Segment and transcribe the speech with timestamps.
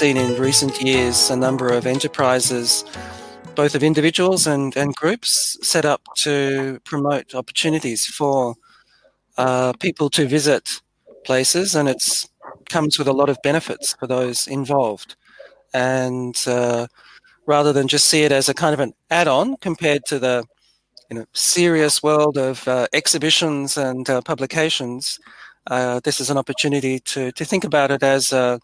[0.00, 2.86] seen in recent years a number of enterprises,
[3.54, 8.54] both of individuals and, and groups, set up to promote opportunities for
[9.36, 10.80] uh, people to visit
[11.26, 12.02] places, and it
[12.70, 15.16] comes with a lot of benefits for those involved.
[15.74, 16.86] And uh,
[17.44, 20.44] rather than just see it as a kind of an add-on compared to the
[21.10, 25.20] you know serious world of uh, exhibitions and uh, publications,
[25.66, 28.58] uh, this is an opportunity to to think about it as a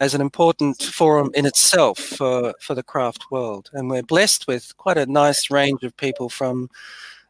[0.00, 3.70] as an important forum in itself for for the craft world.
[3.72, 6.68] And we're blessed with quite a nice range of people from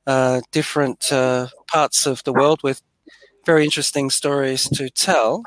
[0.07, 2.83] uh, different uh, parts of the world with
[3.47, 5.43] very interesting stories to tell.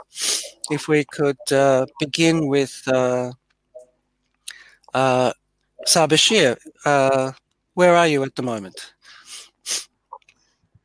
[0.70, 3.32] If we could uh, begin with uh,
[4.94, 5.34] uh,
[5.88, 7.32] Sabashir, uh,
[7.74, 8.94] where are you at the moment?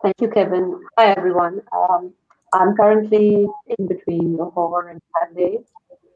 [0.03, 0.81] Thank you, Kevin.
[0.99, 1.63] Hi, everyone.
[1.73, 2.13] Um,
[2.53, 3.47] I'm currently
[3.79, 5.59] in between Lahore and Sunday,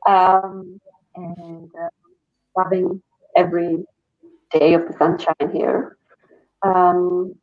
[0.06, 0.80] um,
[1.14, 1.88] and uh,
[2.56, 3.02] loving
[3.36, 3.84] every
[4.52, 5.96] day of the sunshine here.
[6.62, 7.34] Um,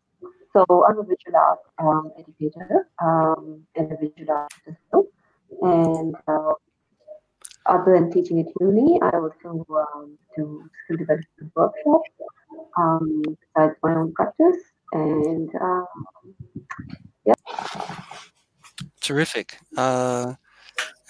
[0.53, 5.03] so I'm a visual art um, educator um, and a visual artist as.
[5.61, 6.53] And uh,
[7.65, 12.09] other than teaching at uni, I also um, do skill development workshops
[12.77, 14.57] um, besides my own practice.
[14.91, 15.87] And um,
[17.25, 17.33] yeah.
[19.01, 19.57] Terrific.
[19.75, 20.33] Uh,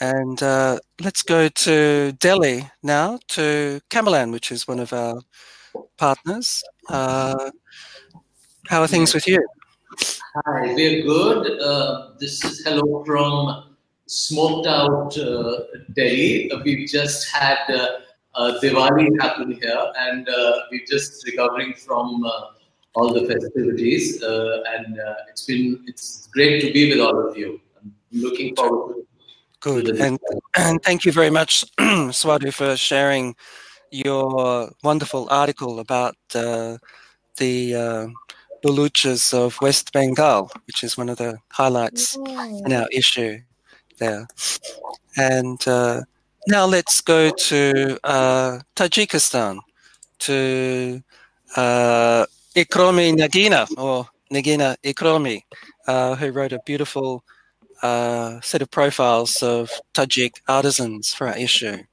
[0.03, 5.21] and uh, let's go to Delhi now, to Kamalan, which is one of our
[5.97, 6.61] partners.
[6.89, 7.51] Uh,
[8.67, 9.39] how are things with you?
[10.45, 11.61] Hi, we're good.
[11.61, 13.75] Uh, this is hello from
[14.07, 15.59] smoked out uh,
[15.93, 16.51] Delhi.
[16.51, 20.27] Uh, we've just had uh, Diwali happen here, and
[20.69, 22.29] we're just recovering from
[22.95, 24.21] all the festivities.
[24.75, 24.99] and
[25.29, 27.61] it's been it's great to be with all of you.
[27.77, 29.12] I'm looking forward to.
[29.63, 30.19] Good, and,
[30.57, 31.63] and thank you very much,
[32.11, 33.35] Swadu, for sharing
[33.91, 36.79] your wonderful article about the
[38.63, 43.39] Baluchas of West Bengal, which is one of the highlights in our issue
[43.99, 44.27] there.
[45.17, 46.01] And uh,
[46.47, 49.59] now let's go to uh, Tajikistan,
[50.19, 51.01] to
[51.55, 52.25] uh,
[52.55, 55.41] Ikromi Nagina, or Nagina Ikromi,
[55.87, 57.23] uh, who wrote a beautiful
[57.83, 61.83] uh, set of profiles of Tajik artisans for our issue.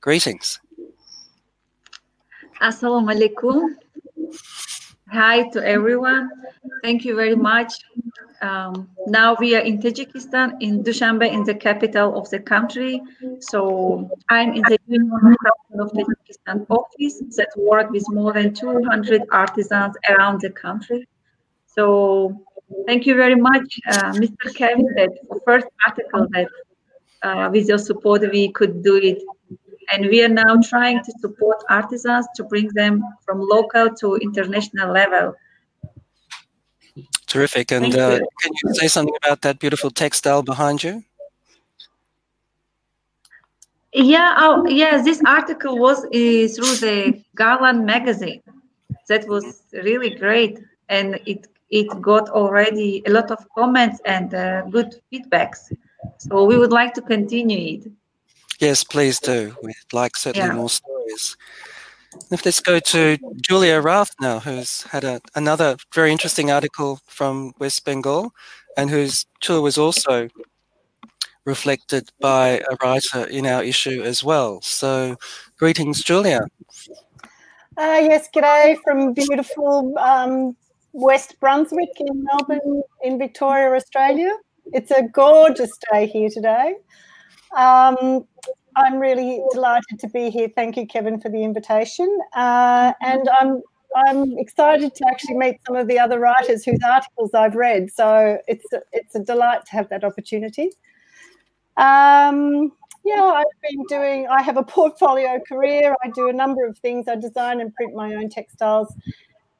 [0.00, 0.58] Greetings.
[2.60, 3.76] Assalamu alaikum.
[5.10, 6.30] Hi to everyone.
[6.82, 7.74] Thank you very much.
[8.40, 13.00] Um, now we are in Tajikistan, in Dushanbe, in the capital of the country.
[13.40, 15.36] So I'm in the Union
[15.78, 21.06] of Tajikistan office that work with more than 200 artisans around the country.
[21.66, 22.42] So
[22.86, 24.54] thank you very much, uh, Mr.
[24.54, 26.48] Kevin, that the first article that
[27.22, 29.22] uh, with your support we could do it
[29.92, 34.92] and we are now trying to support artisans to bring them from local to international
[34.92, 35.34] level.
[37.26, 37.72] Terrific.
[37.72, 38.28] And uh, you.
[38.40, 41.02] can you say something about that beautiful textile behind you?
[43.92, 48.42] Yeah, oh, yes, this article was uh, through the Garland magazine.
[49.08, 50.58] That was really great.
[50.88, 55.74] And it, it got already a lot of comments and uh, good feedbacks.
[56.18, 57.90] So we would like to continue it.
[58.60, 59.56] Yes, please do.
[59.60, 60.54] We'd like certainly yeah.
[60.54, 61.36] more stories.
[62.30, 67.52] If let's go to Julia Rath now, who's had a, another very interesting article from
[67.58, 68.32] West Bengal,
[68.76, 70.28] and whose tour was also
[71.44, 74.62] reflected by a writer in our issue as well.
[74.62, 75.16] So,
[75.58, 76.46] greetings, Julia.
[77.76, 80.56] Uh, yes, g'day from beautiful um,
[80.94, 84.32] West Brunswick in Melbourne, in Victoria, Australia.
[84.72, 86.76] It's a gorgeous day here today.
[87.56, 88.24] Um,
[88.76, 90.48] I'm really delighted to be here.
[90.54, 92.08] Thank you, Kevin, for the invitation.
[92.34, 93.60] Uh, and I'm
[93.96, 97.92] I'm excited to actually meet some of the other writers whose articles I've read.
[97.92, 100.70] So it's a, it's a delight to have that opportunity.
[101.76, 102.72] Um,
[103.04, 104.26] yeah, I've been doing.
[104.28, 105.94] I have a portfolio career.
[106.04, 107.06] I do a number of things.
[107.08, 108.94] I design and print my own textiles,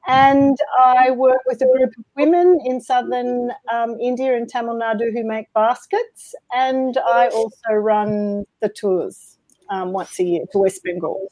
[0.07, 5.11] and I work with a group of women in southern um, India and Tamil Nadu
[5.11, 6.35] who make baskets.
[6.53, 9.37] And I also run the tours
[9.69, 11.27] um, once a year to West Bengal.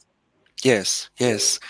[0.62, 1.60] Yes, yes,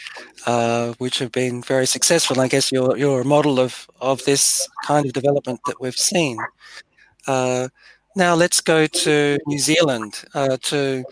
[0.46, 2.40] uh, which have been very successful.
[2.40, 6.38] I guess you're you're a model of of this kind of development that we've seen.
[7.26, 7.68] Uh,
[8.14, 11.04] now let's go to New Zealand uh, to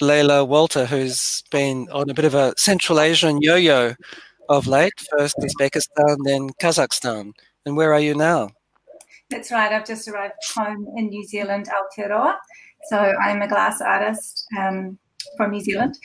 [0.00, 3.94] Layla Walter, who's been on a bit of a Central Asian yo-yo
[4.50, 4.92] of late.
[5.16, 7.32] First Uzbekistan, then Kazakhstan.
[7.64, 8.50] And where are you now?
[9.30, 9.72] That's right.
[9.72, 12.34] I've just arrived home in New Zealand, Aotearoa.
[12.90, 14.44] So I'm a glass artist.
[14.58, 14.98] Um,
[15.36, 15.96] from New Zealand,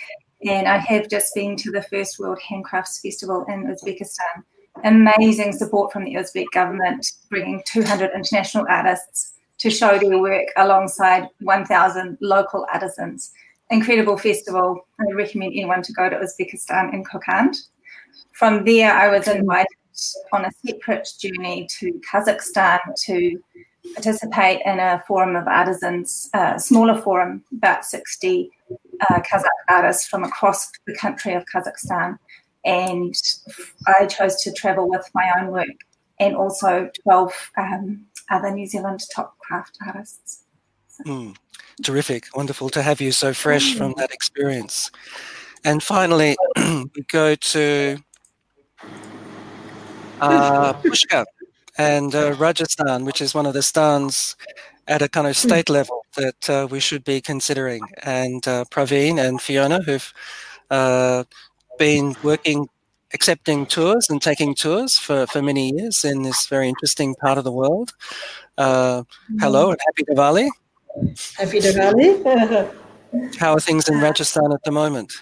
[0.44, 4.44] and I have just been to the first World Handcrafts Festival in Uzbekistan.
[4.83, 11.27] Amazing support from the Uzbek government, bringing 200 international artists to show their work alongside
[11.39, 13.31] 1,000 local artisans.
[13.69, 14.86] Incredible festival.
[15.00, 17.56] I recommend anyone to go to Uzbekistan in Kokand.
[18.35, 19.67] From there, I was invited
[20.33, 23.39] on a separate journey to Kazakhstan to
[23.93, 28.51] participate in a forum of artisans, a smaller forum, about 60
[29.09, 32.17] uh, Kazakh artists from across the country of Kazakhstan.
[32.65, 33.15] And
[33.87, 35.67] I chose to travel with my own work
[36.19, 40.43] and also 12 um, other New Zealand top craft artists.
[40.89, 41.03] So.
[41.05, 41.35] Mm,
[41.83, 42.25] terrific.
[42.35, 43.77] Wonderful to have you so fresh mm.
[43.77, 44.91] from that experience.
[45.63, 47.97] And finally, we go to
[50.22, 51.25] uh, Pushkar
[51.77, 54.36] and uh, Rajasthan, which is one of the stans
[54.88, 55.48] at a kind of hmm.
[55.48, 57.81] state level that uh, we should be considering.
[58.04, 60.13] And uh, Praveen and Fiona, who've
[60.69, 61.24] uh,
[61.77, 62.69] been working,
[63.13, 67.44] accepting tours and taking tours for, for many years in this very interesting part of
[67.44, 67.94] the world.
[68.57, 69.04] Uh,
[69.39, 70.50] hello and happy Diwali.
[71.38, 72.74] Happy Diwali.
[73.38, 75.13] How are things in Rajasthan at the moment?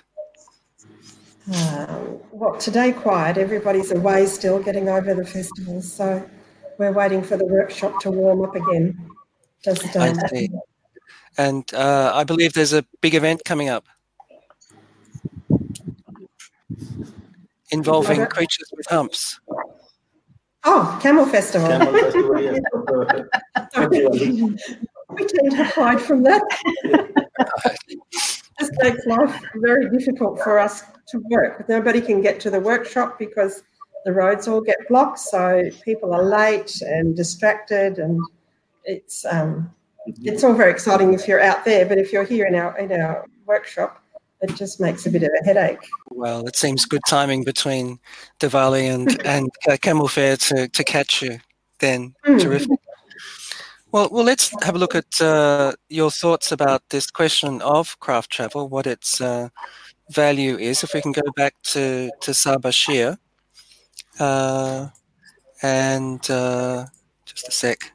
[1.52, 2.00] Uh,
[2.32, 3.38] well, today quiet.
[3.38, 5.92] Everybody's away still, getting over the festivals.
[5.92, 6.28] So
[6.78, 9.10] we're waiting for the workshop to warm up again.
[9.64, 10.50] Just um, I see.
[11.38, 13.86] And uh, I believe there's a big event coming up
[17.72, 19.40] involving creatures with humps.
[20.64, 21.68] Oh, Camel Festival.
[21.68, 22.36] Camel Festival,
[25.10, 26.42] we tend to hide from that.
[28.60, 31.68] this makes life very difficult for us to work.
[31.68, 33.64] Nobody can get to the workshop because
[34.06, 38.20] the roads all get blocked, so people are late and distracted, and
[38.84, 39.74] it's um,
[40.06, 42.92] it's all very exciting if you're out there, but if you're here in our in
[42.92, 44.04] our workshop,
[44.42, 45.88] it just makes a bit of a headache.
[46.10, 48.00] Well, it seems good timing between
[48.40, 51.40] Diwali and and uh, Camel Fair to to catch you.
[51.80, 52.40] Then mm.
[52.40, 52.70] terrific.
[53.94, 58.32] Well, well, let's have a look at uh, your thoughts about this question of craft
[58.32, 59.50] travel, what its uh,
[60.10, 60.84] value is.
[60.84, 63.18] If we can go back to to Sabashir,
[64.20, 64.88] uh,
[65.62, 66.88] and uh,
[67.26, 67.94] just a sec.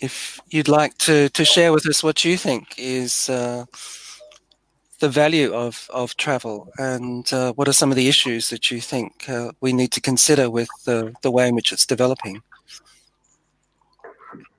[0.00, 3.66] If you'd like to, to share with us what you think is uh,
[4.98, 8.80] the value of, of travel and uh, what are some of the issues that you
[8.80, 9.30] think
[9.60, 12.42] we need to consider with the, the way in which it's developing?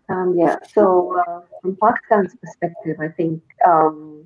[0.09, 4.25] Um, yeah, so uh, from Pakistan's perspective, I think um,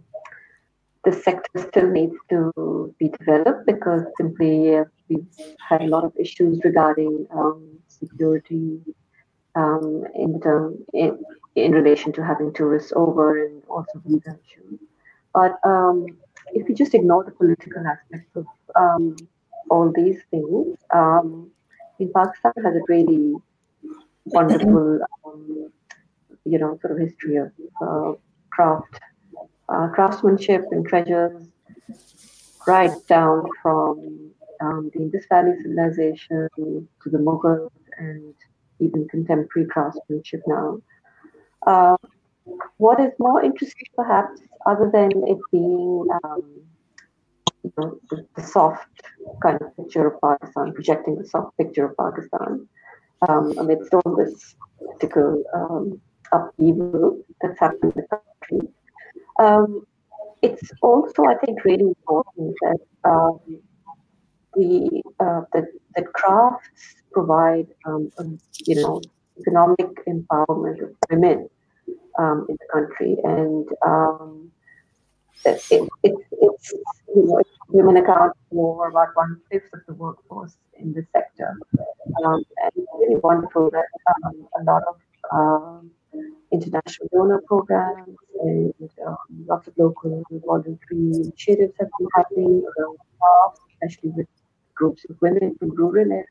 [1.04, 5.25] the sector still needs to be developed because simply uh, we've
[5.68, 8.80] had a lot of issues regarding um, security
[9.56, 11.18] um, in, term, in,
[11.56, 14.80] in relation to having tourists over and also visa issues.
[15.33, 16.06] But um,
[16.54, 18.45] if you just ignore the political aspects of
[18.75, 19.16] um,
[19.72, 20.78] all these things,
[22.01, 23.36] in Pakistan has a really
[24.25, 25.71] wonderful, um,
[26.45, 27.51] you know, sort of history of
[27.81, 28.13] uh,
[28.51, 29.00] craft
[29.69, 31.47] uh, craftsmanship and treasures
[32.68, 38.33] right down from um, the Indus Valley civilization to the Mughals and
[38.80, 40.81] even contemporary craftsmanship now.
[41.66, 41.97] Uh,
[42.78, 46.44] what is more interesting, perhaps, other than it being um,
[47.63, 48.87] you know, the, the, soft
[49.42, 52.68] kind of picture of Pakistan, projecting the soft picture of Pakistan
[53.28, 56.01] um, amidst all this political um,
[56.31, 58.68] upheaval that's happened in the country.
[59.40, 59.85] Um,
[60.42, 63.40] it's also, I think, really important that um,
[64.56, 68.11] the, uh, that the crafts provide, um,
[68.66, 69.01] you know,
[69.40, 71.49] economic empowerment of women
[72.19, 73.68] um, in the country, and
[75.45, 76.74] it, it, it, it's
[77.16, 81.57] you know women account for about one fifth of the workforce in the sector,
[82.24, 83.86] um, and it's really wonderful that
[84.26, 84.95] um, a lot of
[86.52, 88.74] international donor programs and
[89.07, 89.18] um,
[89.48, 94.28] lots of local voluntary initiatives have been happening around the especially with
[94.76, 96.28] groups of women from rural areas.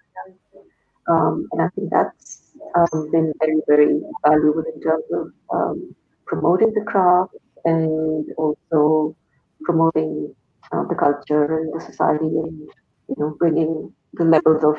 [1.08, 5.94] Um, and I think that's um, been very, very valuable in terms of um,
[6.26, 9.16] promoting the craft and also
[9.62, 10.34] promoting
[10.72, 12.68] uh, the culture and the society and
[13.08, 14.76] you know bringing the levels of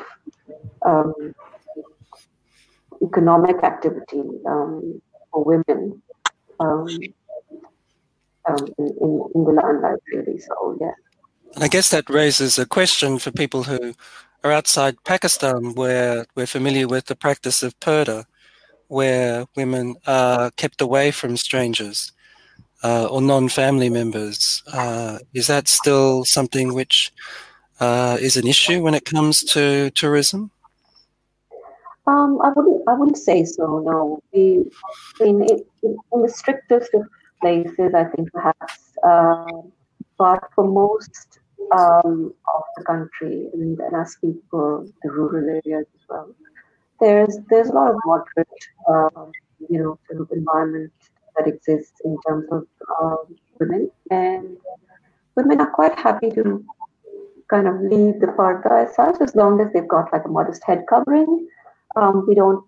[0.84, 1.34] um,
[3.02, 6.02] economic activity um, for women
[6.60, 6.86] um,
[8.48, 10.38] um, in, in, in, the limelight, really.
[10.38, 10.92] So, yeah.
[11.54, 13.94] And I guess that raises a question for people who
[14.44, 18.24] are outside Pakistan, where we're familiar with the practice of purdah,
[18.88, 22.12] where women are kept away from strangers.
[22.82, 24.62] Uh, or non-family members.
[24.72, 27.12] Uh, is that still something which
[27.80, 30.50] uh, is an issue when it comes to tourism?
[32.06, 32.82] Um, I wouldn't.
[32.88, 33.78] I wouldn't say so.
[33.78, 34.64] No, we
[35.20, 37.06] in in, in the strictest of
[37.40, 39.62] places, I think perhaps, uh,
[40.18, 41.38] but for most
[41.70, 46.34] um, of the country, and, and I speak for the rural areas as well.
[47.00, 48.48] There's there's a lot of moderate,
[48.88, 49.30] um,
[49.68, 50.92] you know, sort of environment
[51.36, 52.66] that exists in terms of
[53.00, 54.56] um, women, and
[55.36, 56.64] women are quite happy to
[57.48, 60.62] kind of leave the purdah as such, as long as they've got like a modest
[60.64, 61.48] head covering.
[61.96, 62.64] Um, we don't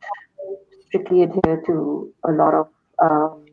[0.86, 2.68] strictly adhere to a lot of,
[3.02, 3.44] um,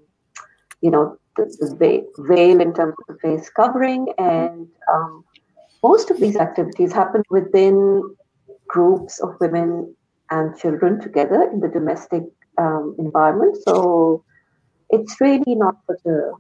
[0.81, 5.23] you know, the, veil in terms of face covering, and um,
[5.81, 8.03] most of these activities happen within
[8.67, 9.95] groups of women
[10.29, 12.23] and children together in the domestic
[12.57, 13.57] um, environment.
[13.65, 14.23] So
[14.91, 16.31] it's really not such a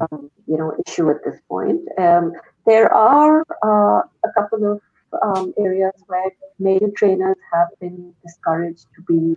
[0.00, 1.80] um, you know issue at this point.
[1.98, 2.32] Um,
[2.66, 4.80] there are uh, a couple of
[5.22, 9.36] um, areas where male trainers have been discouraged to be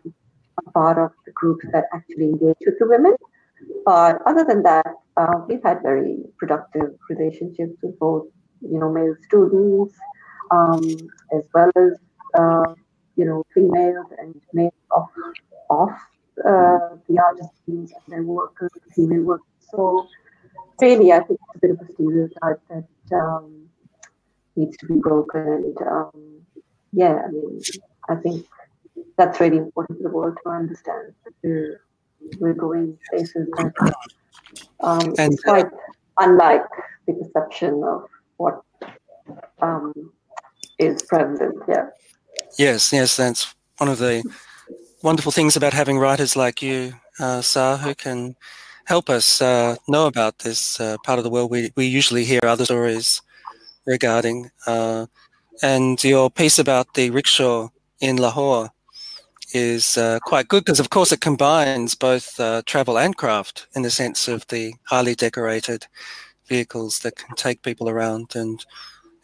[0.58, 3.16] a part of the groups that actually engage with the women.
[3.86, 8.28] But other than that, uh, we've had very productive relationships with both
[8.62, 9.96] you know male students
[10.52, 10.82] um,
[11.34, 11.94] as well as
[12.38, 12.74] uh,
[13.16, 15.12] you know females and males off
[15.70, 16.00] off
[16.46, 19.46] uh, the artists and their workers, female workers.
[19.72, 20.08] So
[20.82, 23.70] really, I think it's a bit of a stereotype that um,
[24.56, 25.42] needs to be broken.
[25.42, 26.42] And um,
[26.92, 27.62] yeah, I mean,
[28.10, 28.46] I think
[29.18, 31.82] that's really important for the world to understand that we're,
[32.40, 33.94] we're going places that
[34.82, 35.68] um, and, it's quite
[36.18, 36.66] unlike
[37.08, 38.06] the perception of
[38.38, 38.62] what
[39.62, 39.94] um,
[40.78, 41.58] is prevalent.
[41.68, 41.88] Yeah.
[42.58, 44.24] Yes, yes, that's one of the
[45.02, 47.42] wonderful things about having writers like you, uh,
[47.78, 48.36] who can
[48.86, 52.40] help us uh, know about this uh, part of the world we, we usually hear
[52.44, 53.22] other stories
[53.86, 54.50] regarding.
[54.66, 55.06] Uh,
[55.62, 58.72] and your piece about the rickshaw in Lahore
[59.54, 63.82] is uh, quite good because, of course, it combines both uh, travel and craft in
[63.82, 65.88] the sense of the highly decorated
[66.48, 68.36] vehicles that can take people around.
[68.36, 68.64] And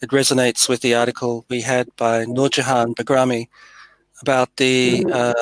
[0.01, 3.47] it resonates with the article we had by Nurjahan Bilgrami
[4.21, 5.11] about the mm-hmm.
[5.13, 5.33] uh,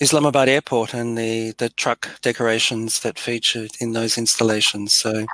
[0.00, 4.92] Islamabad airport and the, the truck decorations that featured in those installations.
[4.92, 5.26] So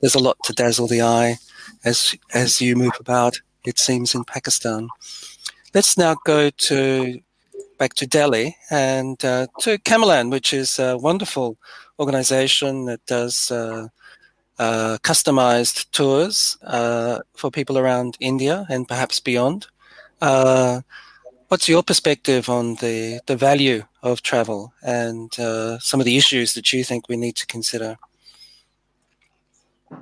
[0.00, 1.36] there's a lot to dazzle the eye
[1.84, 3.40] as as you move about.
[3.64, 4.88] It seems in Pakistan.
[5.74, 7.20] Let's now go to
[7.78, 11.58] back to Delhi and uh, to Kamalan, which is a wonderful
[11.98, 13.88] organization that does uh,
[14.58, 19.66] uh, customized tours uh, for people around India and perhaps beyond.
[21.46, 26.16] Uh, what's your perspective on the, the value of travel and uh, some of the
[26.16, 27.96] issues that you think we need to consider?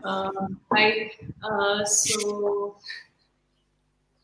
[0.05, 1.11] Um, hi.
[1.43, 2.77] Uh, so,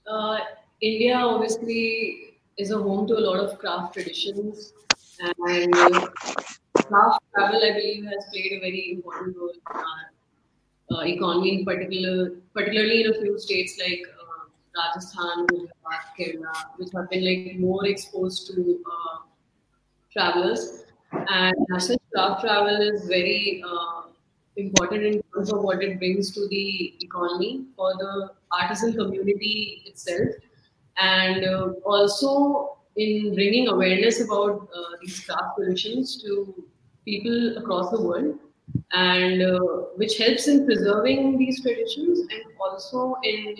[0.06, 0.38] uh,
[0.80, 4.72] India obviously is a home to a lot of craft traditions,
[5.20, 11.58] and craft travel, I believe, has played a very important role in our uh, economy,
[11.58, 14.19] in particular, particularly in a few states like uh,
[14.76, 19.18] Rajasthan, Gujarat, Kerala, which have been like more exposed to uh,
[20.12, 20.84] travelers.
[21.12, 24.02] And national craft travel is very uh,
[24.56, 30.28] important in terms of what it brings to the economy for the artisan community itself,
[30.98, 36.64] and uh, also in bringing awareness about uh, these craft traditions to
[37.04, 38.38] people across the world,
[38.92, 39.58] and uh,
[39.96, 43.56] which helps in preserving these traditions and also in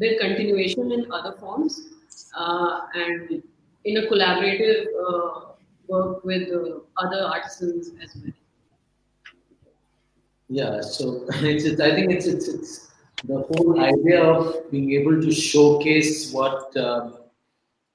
[0.00, 1.88] their continuation in other forms
[2.36, 3.42] uh, and
[3.84, 5.52] in a collaborative uh,
[5.88, 8.32] work with uh, other artisans as well.
[10.48, 12.90] Yeah, so it's, it's I think it's, it's, it's
[13.24, 17.18] the whole idea of being able to showcase what um,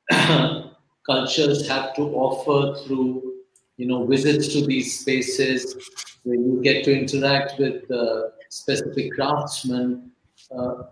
[1.06, 3.34] cultures have to offer through
[3.78, 5.76] you know visits to these spaces
[6.24, 10.12] where you get to interact with uh, specific craftsmen
[10.58, 10.84] uh,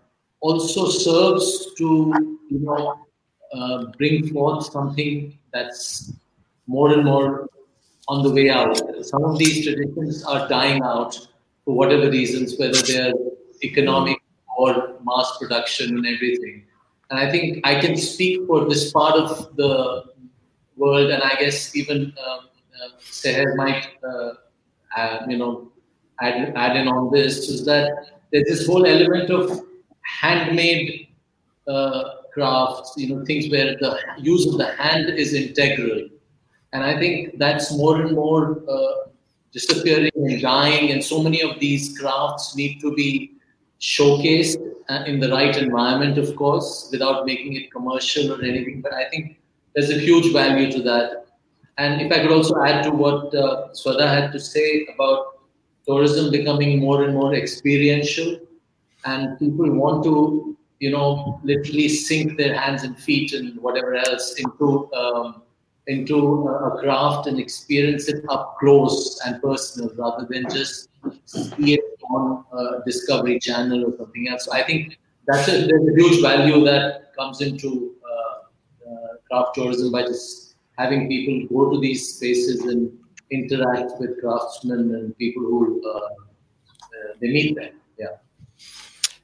[0.44, 1.88] also serves to
[2.50, 3.00] you know
[3.54, 6.14] uh, bring forth something that's
[6.68, 7.48] more and more
[8.10, 8.76] on the way out.
[9.06, 11.16] Some of these traditions are dying out
[11.64, 13.14] for whatever reasons, whether they're
[13.64, 14.18] economic
[14.58, 16.66] or mass production and everything.
[17.10, 20.04] And I think I can speak for this part of the
[20.76, 22.40] world, and I guess even um,
[22.76, 25.72] uh, Seher might, uh, you know,
[26.20, 27.90] add, add in on this, is that
[28.32, 29.62] there's this whole element of
[30.24, 31.08] handmade
[31.68, 32.04] uh,
[32.34, 36.02] crafts, you know, things where the use of the hand is integral.
[36.72, 39.10] And I think that's more and more uh,
[39.52, 40.92] disappearing and dying.
[40.92, 43.34] and so many of these crafts need to be
[43.80, 44.58] showcased
[44.90, 48.82] uh, in the right environment, of course, without making it commercial or anything.
[48.82, 49.38] But I think
[49.76, 51.26] there's a huge value to that.
[51.78, 55.40] And if I could also add to what uh, Swada had to say about
[55.86, 58.40] tourism becoming more and more experiential,
[59.06, 64.36] and people want to, you know, literally sink their hands and feet and whatever else
[64.38, 65.44] into um,
[65.88, 70.90] into a craft and experience it up close and personal rather than just
[71.26, 74.46] see it on a Discovery Channel or something else.
[74.46, 79.56] So I think that's a, there's a huge value that comes into uh, uh, craft
[79.56, 82.92] tourism by just having people go to these spaces and
[83.32, 87.74] interact with craftsmen and people who uh, uh they meet them.
[87.98, 88.08] Yeah.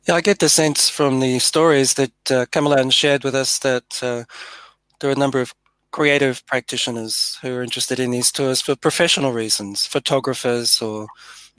[0.10, 4.00] Yeah, I get the sense from the stories that uh, Kamalan shared with us that
[4.02, 4.24] uh,
[5.00, 5.54] there are a number of
[5.92, 11.06] creative practitioners who are interested in these tours for professional reasons, photographers or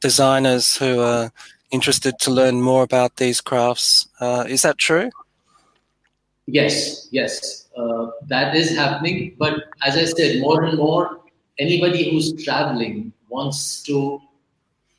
[0.01, 1.31] designers who are
[1.71, 4.09] interested to learn more about these crafts.
[4.19, 5.13] Uh, is that true?
[6.47, 9.37] Yes, yes, uh, that is happening.
[9.39, 11.21] But as I said, more and more,
[11.61, 14.21] anybody who's traveling wants to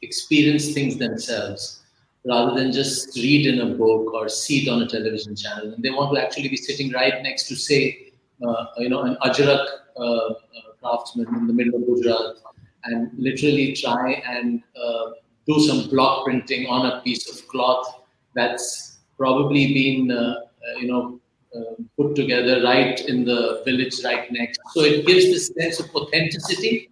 [0.02, 1.81] experience things themselves
[2.26, 5.74] rather than just read in a book or see it on a television channel.
[5.74, 8.12] And they want to actually be sitting right next to, say,
[8.46, 9.66] uh, you know, an Ajrak
[9.98, 10.34] uh, uh,
[10.80, 12.38] craftsman in the middle of Gujarat
[12.86, 15.12] and literally try and uh,
[15.48, 18.02] do some block printing on a piece of cloth
[18.36, 21.20] that's probably been, uh, uh, you know,
[21.56, 24.60] uh, put together right in the village right next.
[24.74, 26.90] So it gives this sense of authenticity,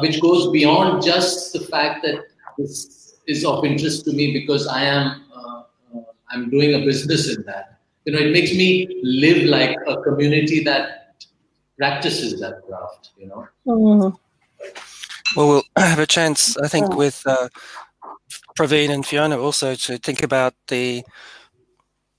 [0.00, 2.24] which goes beyond just the fact that
[2.56, 5.62] this is of interest to me because I am uh,
[6.30, 7.78] I'm doing a business in that.
[8.04, 11.14] You know, it makes me live like a community that
[11.76, 13.10] practices that craft.
[13.18, 13.48] You know.
[13.66, 14.16] Mm-hmm.
[15.36, 17.48] Well, we'll have a chance, I think, with uh,
[18.58, 21.04] Praveen and Fiona also to think about the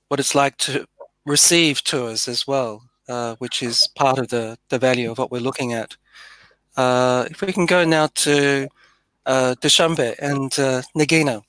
[0.08, 0.86] what it's like to
[1.26, 5.42] receive tours as well, uh, which is part of the, the value of what we're
[5.42, 5.96] looking at.
[6.76, 8.68] Uh, if we can go now to uh,
[9.30, 11.44] Dushanbe and uh, Nagina,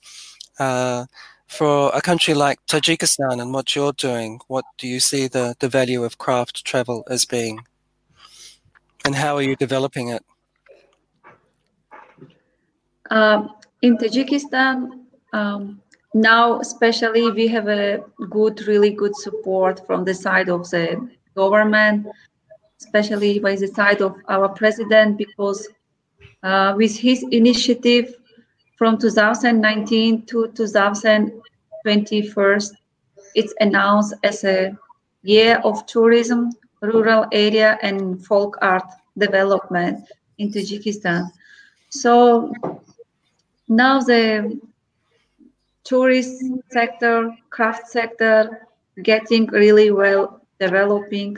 [0.59, 1.05] uh,
[1.47, 5.67] for a country like Tajikistan and what you're doing, what do you see the, the
[5.67, 7.59] value of craft travel as being?
[9.03, 10.23] And how are you developing it?
[13.09, 13.47] Uh,
[13.81, 15.01] in Tajikistan,
[15.33, 15.81] um,
[16.13, 22.07] now especially we have a good, really good support from the side of the government,
[22.79, 25.67] especially by the side of our president, because
[26.43, 28.15] uh, with his initiative
[28.77, 32.59] from 2019 to 2021,
[33.35, 34.75] it's announced as a
[35.23, 36.49] year of tourism,
[36.81, 38.83] rural area, and folk art
[39.17, 41.31] development in Tajikistan.
[41.89, 42.53] So
[43.67, 44.59] now the
[45.83, 48.67] tourist sector, craft sector,
[49.03, 51.37] getting really well developing.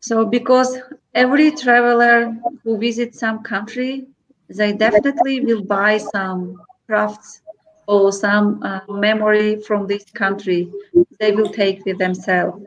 [0.00, 0.78] So because
[1.16, 4.06] every traveler who visits some country,
[4.48, 7.40] they definitely will buy some crafts
[7.88, 10.70] or some uh, memory from this country.
[11.18, 12.62] They will take with themselves.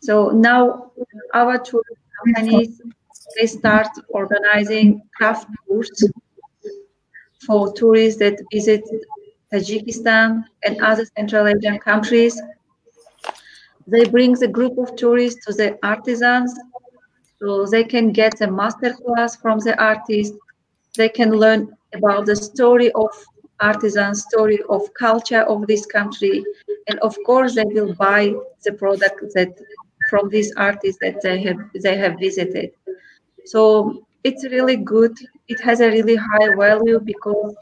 [0.00, 0.92] So now
[1.34, 1.82] our tour
[2.24, 2.80] companies
[3.36, 5.90] they start organizing craft tours
[7.46, 8.82] for tourists that visit
[9.52, 12.40] Tajikistan and other Central Asian countries.
[13.86, 16.54] They bring the group of tourists to the artisans
[17.42, 20.34] so they can get a master class from the artist.
[20.96, 23.10] They can learn about the story of
[23.58, 26.44] artisan, story of culture of this country.
[26.88, 29.58] And of course, they will buy the product that
[30.08, 32.70] from these artists that they have they have visited.
[33.44, 35.16] So it's really good.
[35.48, 37.56] It has a really high value because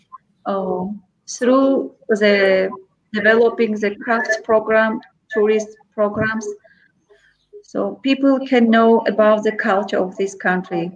[0.45, 0.85] uh,
[1.27, 2.71] through the
[3.15, 6.47] developing the crafts program, tourist programs,
[7.71, 10.91] so people can know about the culture of this country.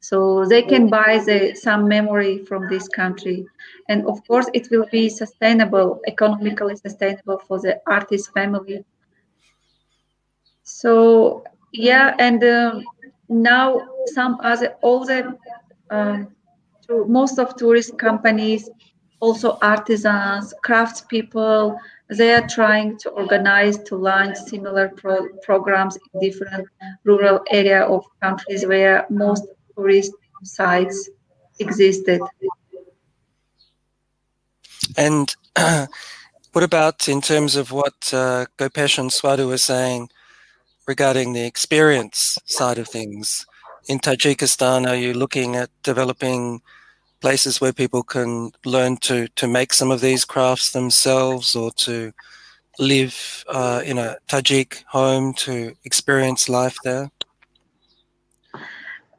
[0.00, 3.46] So they can buy the, some memory from this country.
[3.88, 8.84] And of course, it will be sustainable, economically sustainable for the artist family.
[10.64, 12.80] So, yeah, and uh,
[13.30, 13.80] now
[14.12, 15.38] some other all the
[16.88, 18.68] to most of tourist companies
[19.20, 26.68] also artisans craftspeople they are trying to organize to launch similar pro- programs in different
[27.04, 30.12] rural area of countries where most tourist
[30.42, 31.08] sites
[31.58, 32.20] existed
[34.96, 35.34] and
[36.52, 40.08] what about in terms of what uh, Gopesh and Swadu were saying
[40.86, 43.46] regarding the experience side of things.
[43.88, 46.62] In Tajikistan, are you looking at developing
[47.24, 52.12] places where people can learn to to make some of these crafts themselves or to
[52.78, 53.16] live
[53.48, 57.10] uh, in a Tajik home to experience life there?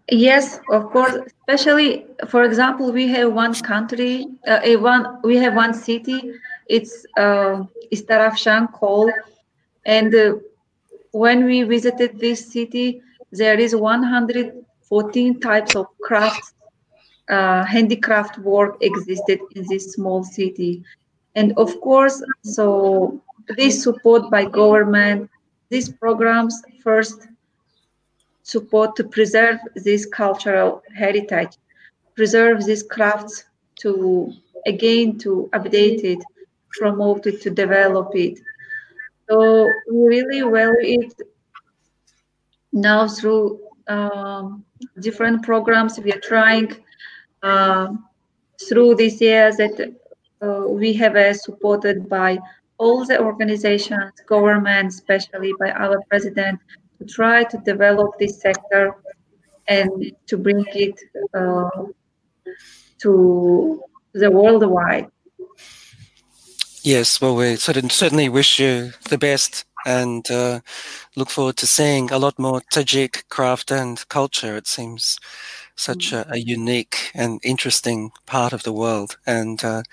[0.08, 1.16] Yes, of course.
[1.32, 6.20] Especially, for example, we have one country, uh, a one we have one city.
[6.68, 7.64] It's uh,
[7.96, 9.12] Istaravshan Kol,
[9.98, 10.36] and uh,
[11.12, 16.54] when we visited this city, there is 114 types of crafts,
[17.30, 20.84] uh, handicraft work existed in this small city,
[21.36, 23.22] and of course, so
[23.58, 25.30] this support by government,
[25.70, 27.28] these programs first
[28.44, 31.58] support to preserve this cultural heritage,
[32.16, 33.46] preserve these crafts
[33.82, 34.32] to
[34.66, 36.20] again to update it,
[36.72, 38.40] promote it, to develop it.
[39.30, 41.14] So we really value it
[42.72, 44.64] now through um,
[45.00, 46.00] different programs.
[46.00, 46.76] We are trying
[48.68, 49.96] through these years that
[50.42, 52.38] uh, we have uh, supported by
[52.78, 56.60] all the organizations, government, especially by our president,
[57.00, 58.96] to try to develop this sector
[59.68, 61.00] and to bring it
[61.34, 61.70] uh,
[63.00, 63.82] to
[64.14, 65.10] the worldwide.
[66.84, 70.60] Yes, well, we certainly wish you the best and uh,
[71.16, 74.56] look forward to seeing a lot more Tajik craft and culture.
[74.56, 75.18] It seems
[75.76, 79.18] such a, a, unique and interesting part of the world.
[79.26, 79.84] And uh,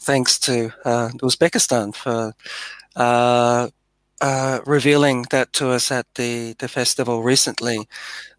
[0.00, 2.34] thanks to uh, Uzbekistan for
[2.96, 3.68] uh,
[4.22, 7.86] uh revealing that to us at the, the festival recently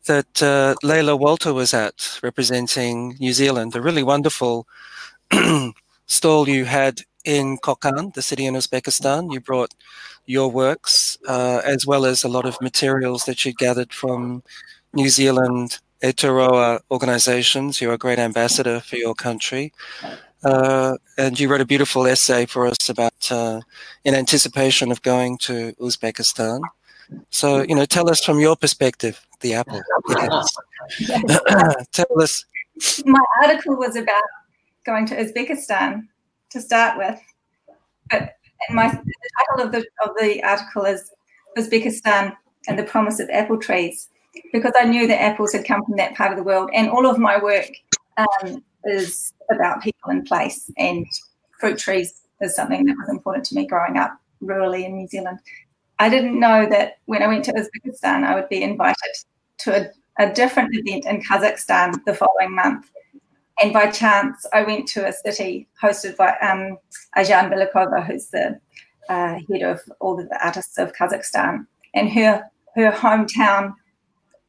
[0.08, 3.76] that uh, Layla Walter was at, representing New Zealand.
[3.76, 4.68] A really wonderful
[6.08, 9.32] stall you had in Kokand, the city in Uzbekistan.
[9.32, 9.74] You brought
[10.26, 14.44] your works uh, as well as a lot of materials that you gathered from
[14.94, 17.82] New Zealand Aotearoa organizations.
[17.82, 19.74] You're a great ambassador for your country.
[20.44, 23.62] Uh, and you wrote a beautiful essay for us about uh,
[24.04, 26.62] in anticipation of going to Uzbekistan.
[27.30, 29.82] So, you know, tell us from your perspective, the apple.
[31.92, 32.46] Tell us.
[33.06, 34.24] My article was about
[34.86, 36.08] going to Uzbekistan
[36.52, 37.20] to start with,
[38.10, 38.34] but
[38.70, 41.12] my the title of the of the article is
[41.58, 42.36] Uzbekistan
[42.68, 44.10] and the promise of apple trees
[44.54, 47.06] because I knew that apples had come from that part of the world, and all
[47.06, 47.69] of my work
[48.17, 51.06] um, is about people in place, and
[51.60, 55.39] fruit trees is something that was important to me growing up rurally in New Zealand.
[56.00, 59.13] I didn't know that when I went to Uzbekistan, I would be invited
[59.60, 62.91] to a, a different event in Kazakhstan the following month.
[63.62, 66.78] And by chance, I went to a city hosted by um,
[67.17, 68.60] Ajan Bilikova, who's the
[69.10, 71.65] uh, head of all the artists of Kazakhstan.
[71.95, 72.43] And her
[72.76, 73.73] her hometown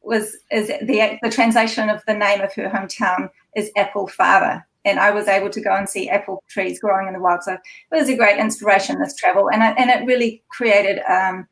[0.01, 4.99] was is the the translation of the name of her hometown is Apple Father, and
[4.99, 7.43] I was able to go and see apple trees growing in the wild.
[7.43, 7.59] So it
[7.91, 11.47] was a great inspiration this travel, and I, and it really created um,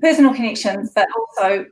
[0.00, 1.66] personal connections, but also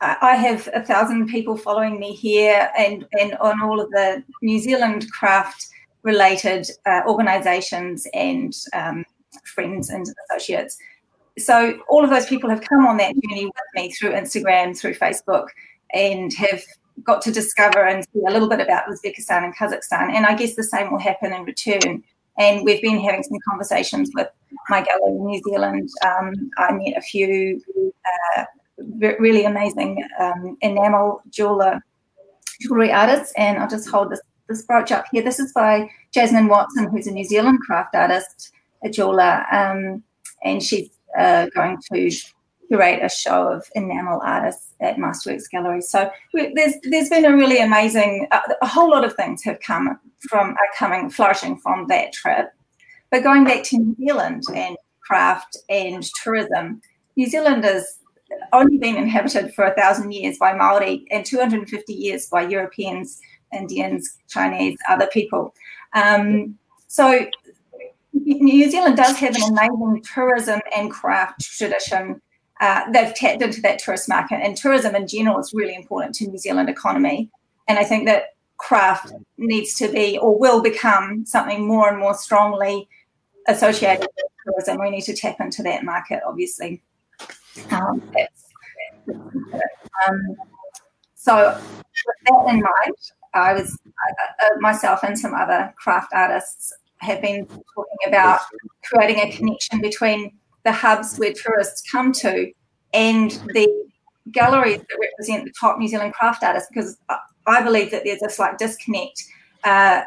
[0.00, 4.58] I have a thousand people following me here, and and on all of the New
[4.58, 5.68] Zealand craft
[6.02, 9.04] related uh, organisations and um,
[9.44, 10.76] friends and associates
[11.38, 14.94] so all of those people have come on that journey with me through Instagram, through
[14.94, 15.48] Facebook,
[15.92, 16.62] and have
[17.02, 20.12] got to discover and see a little bit about Uzbekistan and Kazakhstan.
[20.12, 22.02] And I guess the same will happen in return.
[22.38, 24.28] And we've been having some conversations with
[24.68, 25.88] my gallery in New Zealand.
[26.04, 27.60] Um, I met a few
[28.36, 28.44] uh,
[28.98, 31.80] really amazing um, enamel jeweler
[32.60, 35.22] jewelry artists, and I'll just hold this this brooch up here.
[35.22, 38.52] This is by Jasmine Watson, who's a New Zealand craft artist,
[38.84, 40.02] a jeweler, um,
[40.44, 42.10] and she's uh, going to
[42.68, 45.80] curate a show of enamel artists at Masterworks Gallery.
[45.82, 49.98] So there's there's been a really amazing uh, a whole lot of things have come
[50.28, 52.50] from are coming flourishing from that trip.
[53.10, 56.80] But going back to New Zealand and craft and tourism,
[57.16, 57.98] New Zealand has
[58.52, 63.20] only been inhabited for a thousand years by Maori and 250 years by Europeans,
[63.52, 65.54] Indians, Chinese, other people.
[65.94, 67.26] Um, so
[68.14, 72.20] New Zealand does have an amazing tourism and craft tradition.
[72.60, 76.28] Uh, they've tapped into that tourist market, and tourism in general is really important to
[76.28, 77.30] New Zealand economy.
[77.68, 82.14] And I think that craft needs to be or will become something more and more
[82.14, 82.88] strongly
[83.48, 84.80] associated with tourism.
[84.80, 86.82] We need to tap into that market, obviously.
[87.70, 88.02] Um,
[90.08, 90.36] um,
[91.14, 91.58] so,
[92.06, 92.96] with that in mind,
[93.32, 96.72] I was uh, uh myself and some other craft artists
[97.04, 98.40] have been talking about
[98.84, 100.32] creating a connection between
[100.64, 102.50] the hubs where tourists come to
[102.92, 103.68] and the
[104.32, 106.96] galleries that represent the top New Zealand craft artists because
[107.46, 109.22] I believe that there's a slight disconnect
[109.64, 110.02] uh,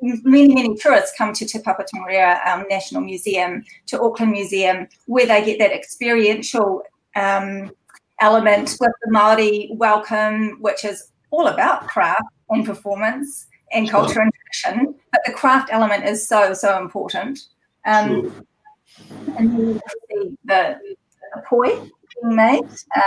[0.00, 5.26] many, many tourists come to Te Papa Tongarewa um, National Museum, to Auckland Museum, where
[5.26, 6.82] they get that experiential
[7.16, 7.72] um,
[8.20, 14.32] element with the Māori welcome, which is all about craft and performance and culture and
[14.32, 14.94] tradition.
[15.14, 17.38] But the craft element is so, so important.
[17.86, 18.44] Um, sure.
[19.38, 20.80] And then you see the,
[21.34, 22.64] the poi being made.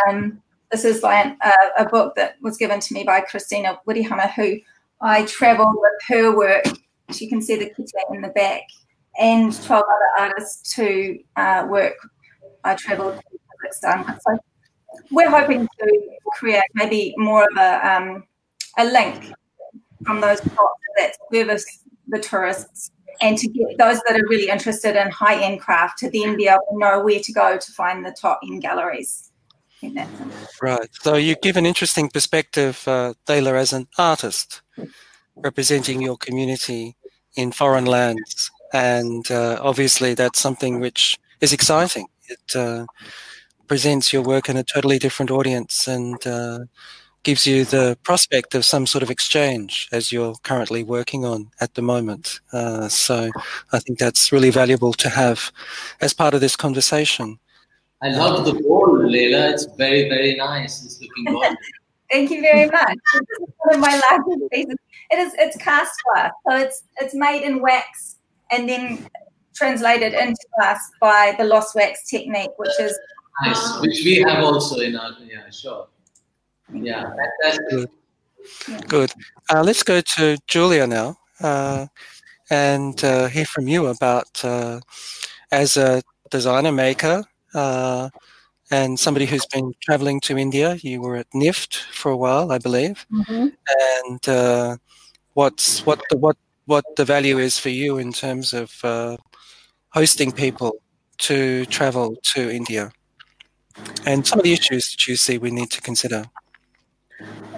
[0.07, 0.41] Um,
[0.71, 4.31] this is by an, uh, a book that was given to me by Christina Wirihana,
[4.31, 4.55] who
[5.01, 6.63] I travelled with her work.
[7.13, 8.61] You can see the kite in the back,
[9.19, 11.97] and 12 other artists to uh, work.
[12.63, 14.17] I travelled to Kazakhstan.
[14.21, 14.39] So
[15.11, 16.01] we're hoping to
[16.37, 18.23] create maybe more of a, um,
[18.77, 19.33] a link
[20.05, 22.91] from those spots that service the tourists
[23.21, 26.47] and to get those that are really interested in high end craft to then be
[26.47, 29.31] able to know where to go to find the top end galleries.
[30.61, 30.89] Right.
[30.91, 34.61] So you give an interesting perspective, uh, Taylor, as an artist
[35.35, 36.95] representing your community
[37.35, 38.51] in foreign lands.
[38.73, 42.07] And uh, obviously, that's something which is exciting.
[42.27, 42.85] It uh,
[43.67, 46.59] presents your work in a totally different audience and uh,
[47.27, 51.73] gives you the prospect of some sort of exchange as you're currently working on at
[51.73, 52.39] the moment.
[52.53, 53.29] Uh, so
[53.73, 55.51] I think that's really valuable to have
[55.99, 57.37] as part of this conversation.
[58.01, 59.51] I love the bowl, Layla.
[59.51, 60.85] It's very, very nice.
[60.85, 61.57] It's looking good.
[62.13, 62.97] Thank you very much.
[63.57, 64.77] one of my largest pieces.
[65.11, 68.19] It is it's cast glass, so it's it's made in wax
[68.51, 69.05] and then
[69.53, 72.97] translated into glass by the lost wax technique, which is
[73.43, 75.87] nice, which we have also in our yeah, sure.
[76.73, 77.89] Yeah, that's good.
[78.87, 79.11] Good.
[79.49, 81.87] Uh, let's go to Julia now uh,
[82.49, 84.79] and uh, hear from you about uh,
[85.51, 88.09] as a designer maker uh,
[88.71, 90.75] and somebody who's been traveling to India.
[90.81, 93.47] You were at NIFT for a while, I believe, mm-hmm.
[94.03, 94.77] and uh,
[95.33, 99.15] what's what the what what the value is for you in terms of uh,
[99.89, 100.81] hosting people
[101.19, 102.91] to travel to India,
[104.05, 106.25] and some of the issues that you see we need to consider.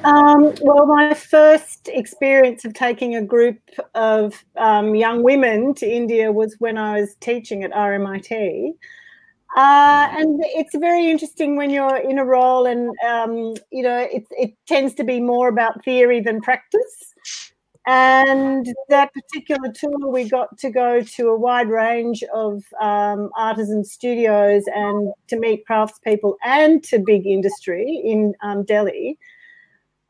[0.03, 3.59] Um, well, my first experience of taking a group
[3.95, 8.75] of um, young women to India was when I was teaching at RMIT.
[9.57, 14.23] Uh, and it's very interesting when you're in a role, and um, you know it,
[14.31, 17.13] it tends to be more about theory than practice.
[17.87, 23.83] And that particular tour, we got to go to a wide range of um, artisan
[23.83, 29.17] studios and to meet craftspeople and to big industry in um, Delhi.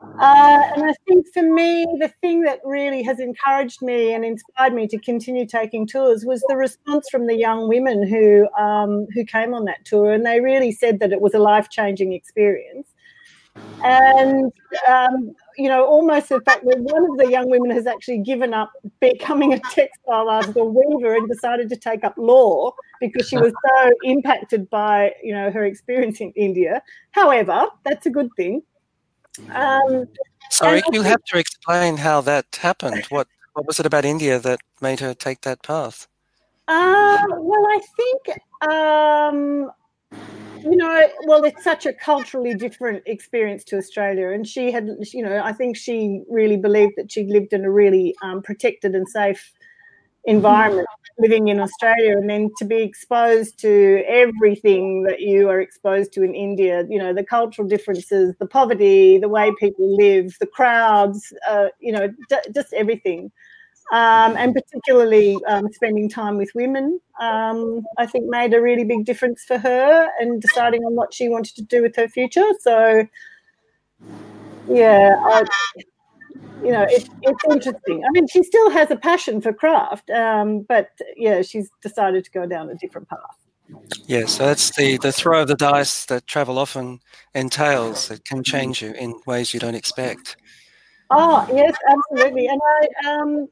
[0.01, 4.73] Uh, and I think for me, the thing that really has encouraged me and inspired
[4.73, 9.25] me to continue taking tours was the response from the young women who um, who
[9.25, 12.93] came on that tour, and they really said that it was a life changing experience.
[13.83, 14.53] And
[14.87, 18.53] um, you know, almost the fact that one of the young women has actually given
[18.53, 23.37] up becoming a textile artist or weaver and decided to take up law because she
[23.37, 26.81] was so impacted by you know her experience in India.
[27.11, 28.61] However, that's a good thing
[29.53, 30.05] um,
[30.51, 33.05] Sorry, you have to explain how that happened.
[33.09, 36.07] What what was it about India that made her take that path?
[36.67, 39.71] Uh, well, I think um,
[40.63, 45.23] you know, well, it's such a culturally different experience to Australia, and she had, you
[45.23, 49.07] know, I think she really believed that she lived in a really um, protected and
[49.07, 49.53] safe
[50.25, 50.87] environment
[51.19, 56.23] living in Australia and then to be exposed to everything that you are exposed to
[56.23, 61.33] in India, you know, the cultural differences, the poverty, the way people live, the crowds,
[61.47, 63.31] uh, you know, d- just everything.
[63.91, 69.03] Um, and particularly um, spending time with women, um, I think made a really big
[69.03, 72.47] difference for her and deciding on what she wanted to do with her future.
[72.59, 73.07] So,
[74.67, 75.43] yeah, I,
[76.63, 78.03] you know, it, it's interesting.
[78.03, 82.31] I mean, she still has a passion for craft, um, but yeah, she's decided to
[82.31, 83.19] go down a different path.
[84.07, 86.99] Yes, so that's the, the throw of the dice that travel often
[87.33, 88.09] entails.
[88.09, 90.35] It can change you in ways you don't expect.
[91.11, 92.47] Oh yes, absolutely.
[92.47, 93.47] And I um,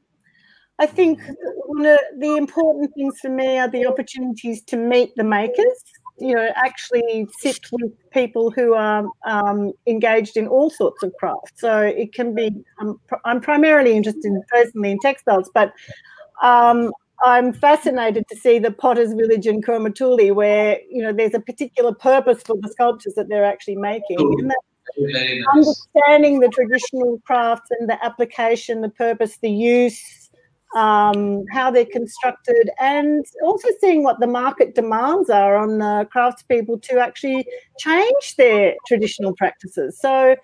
[0.78, 1.20] I think
[1.66, 5.82] one of the important things for me are the opportunities to meet the makers
[6.20, 11.52] you know actually sit with people who are um, engaged in all sorts of crafts.
[11.56, 12.50] So it can be.
[12.80, 15.72] Um, I'm primarily interested personally in textiles, but
[16.42, 16.92] um,
[17.24, 21.94] I'm fascinated to see the Potter's Village in Kumartuli, where you know there's a particular
[21.94, 24.18] purpose for the sculptures that they're actually making.
[24.18, 24.56] And that,
[24.98, 25.44] nice.
[25.54, 30.27] Understanding the traditional crafts and the application, the purpose, the use,
[30.76, 36.82] um, how they're constructed, and also seeing what the market demands are on uh, craftspeople
[36.82, 37.46] to actually
[37.78, 39.98] change their traditional practices.
[40.00, 40.36] So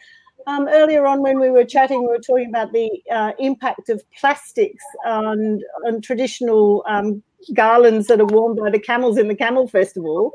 [0.46, 4.02] um, earlier on when we were chatting, we were talking about the uh, impact of
[4.18, 7.22] plastics on, on traditional um,
[7.54, 10.32] garlands that are worn by the camels in the Camel Festival.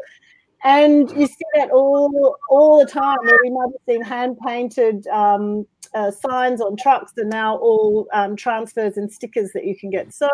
[0.64, 5.08] And you see that all all the time where we might have seen hand painted
[5.08, 9.90] um, uh, signs on trucks are now all um, transfers and stickers that you can
[9.90, 10.14] get.
[10.14, 10.30] So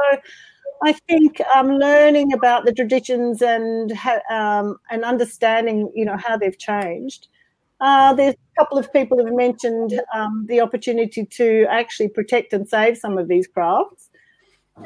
[0.83, 3.91] I think um, learning about the traditions and
[4.29, 7.27] um, and understanding, you know, how they've changed.
[7.81, 12.67] Uh, there's a couple of people have mentioned um, the opportunity to actually protect and
[12.67, 14.09] save some of these crafts.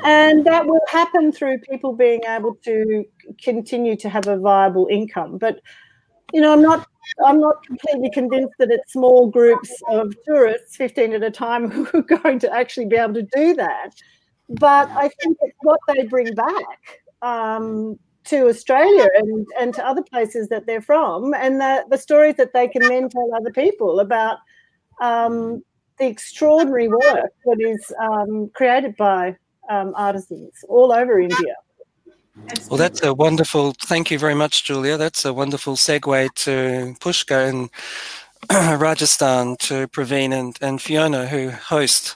[0.03, 3.05] And that will happen through people being able to
[3.43, 5.37] continue to have a viable income.
[5.37, 5.61] But
[6.33, 6.87] you know, I'm not
[7.25, 11.99] I'm not completely convinced that it's small groups of tourists, 15 at a time, who
[11.99, 13.91] are going to actually be able to do that.
[14.49, 20.03] But I think it's what they bring back um, to Australia and, and to other
[20.03, 23.99] places that they're from, and the, the stories that they can then tell other people
[23.99, 24.37] about
[25.01, 25.63] um,
[25.99, 29.35] the extraordinary work that is um, created by
[29.69, 31.55] um, artisans all over India.
[32.69, 33.73] Well, that's a wonderful.
[33.85, 34.97] Thank you very much, Julia.
[34.97, 37.69] That's a wonderful segue to Pushkar in
[38.79, 42.15] Rajasthan, to Praveen and, and Fiona, who host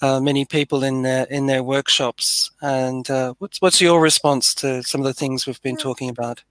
[0.00, 2.50] uh, many people in their in their workshops.
[2.62, 6.42] And uh, what's what's your response to some of the things we've been talking about?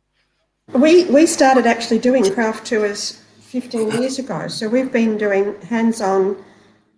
[0.74, 6.44] We we started actually doing craft tours 15 years ago, so we've been doing hands-on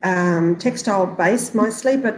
[0.04, 2.16] um, textile based mostly, but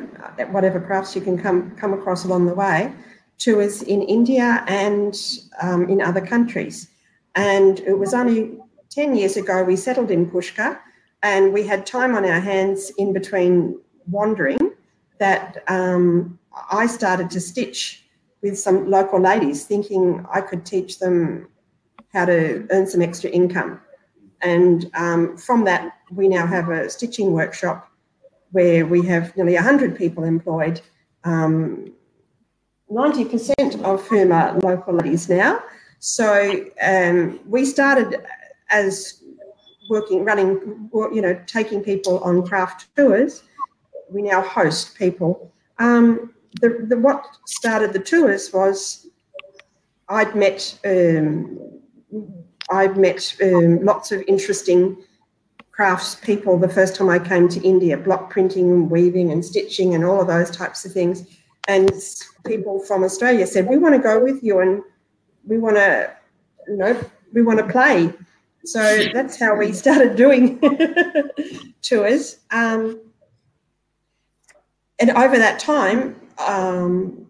[0.51, 2.93] whatever crafts you can come come across along the way.
[3.37, 5.15] Tours in India and
[5.61, 6.89] um, in other countries,
[7.35, 8.57] and it was only
[8.89, 10.79] 10 years ago we settled in Pushkar,
[11.23, 14.71] and we had time on our hands in between wandering
[15.19, 16.39] that um,
[16.71, 18.03] I started to stitch
[18.41, 21.47] with some local ladies, thinking I could teach them
[22.13, 23.81] how to earn some extra income.
[24.41, 27.89] And um, from that, we now have a stitching workshop
[28.51, 30.81] where we have nearly 100 people employed,
[31.23, 31.93] um,
[32.91, 35.61] 90% of whom are local ladies now.
[35.99, 38.23] So um, we started
[38.69, 39.23] as
[39.89, 43.43] working, running, you know, taking people on craft tours.
[44.09, 45.51] We now host people.
[45.79, 49.07] Um, the, the, what started the tours was
[50.09, 51.59] I'd met um,
[52.71, 54.97] I've met um, lots of interesting
[55.71, 59.93] crafts people the first time I came to India, block printing and weaving and stitching
[59.93, 61.25] and all of those types of things.
[61.67, 61.91] And
[62.45, 64.81] people from Australia said, "We want to go with you, and
[65.45, 66.15] we want to,
[66.67, 66.99] you know,
[67.33, 68.13] we want to play."
[68.63, 70.59] So that's how we started doing
[71.81, 72.39] tours.
[72.51, 73.01] Um,
[74.99, 77.27] and over that time, um,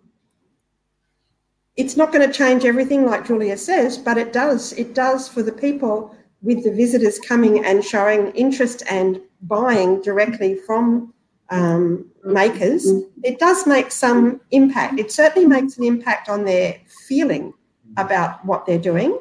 [1.76, 4.74] it's not going to change everything like Julia says, but it does.
[4.74, 10.56] It does for the people with the visitors coming and showing interest and buying directly
[10.56, 11.14] from
[11.50, 12.86] um, makers.
[13.24, 15.00] It does make some impact.
[15.00, 17.54] It certainly makes an impact on their feeling
[17.98, 19.18] about what they're doing,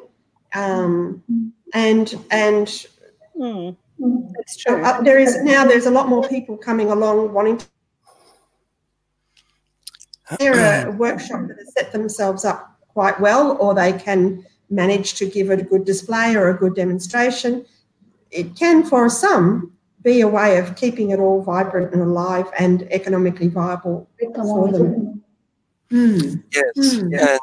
[0.53, 1.23] um,
[1.73, 2.85] and and
[3.39, 3.77] Mm.
[4.39, 4.83] it's true.
[4.83, 7.65] Uh, there is now there's a lot more people coming along wanting to
[10.39, 15.29] they're a workshop that has set themselves up quite well, or they can manage to
[15.29, 17.65] give a good display or a good demonstration.
[18.31, 19.71] It can, for some,
[20.07, 25.21] be a way of keeping it all vibrant and alive and economically viable for them.
[25.91, 26.41] Mm.
[26.55, 26.95] Yes.
[26.95, 27.19] Mm.
[27.19, 27.39] And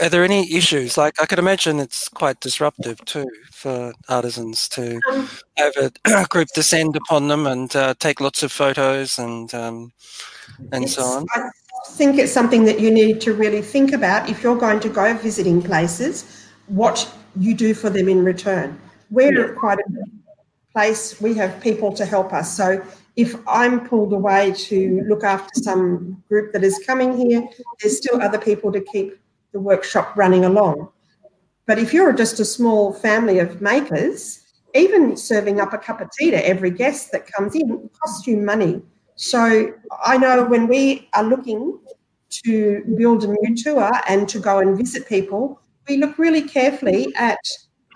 [0.00, 0.96] are there any issues?
[0.96, 6.48] Like I could imagine it's quite disruptive too for artisans to um, have a group
[6.54, 9.92] descend upon them and uh, take lots of photos and um,
[10.72, 11.26] and so on.
[11.34, 11.50] I
[11.90, 15.14] think it's something that you need to really think about if you're going to go
[15.14, 18.80] visiting places, what you do for them in return.
[19.10, 20.17] We're quite a
[20.78, 22.56] place, we have people to help us.
[22.56, 22.80] So
[23.16, 27.42] if I'm pulled away to look after some group that is coming here,
[27.80, 29.18] there's still other people to keep
[29.52, 30.88] the workshop running along.
[31.66, 36.12] But if you're just a small family of makers, even serving up a cup of
[36.12, 38.80] tea to every guest that comes in costs you money.
[39.16, 39.72] So
[40.04, 41.76] I know when we are looking
[42.44, 47.12] to build a new tour and to go and visit people, we look really carefully
[47.16, 47.40] at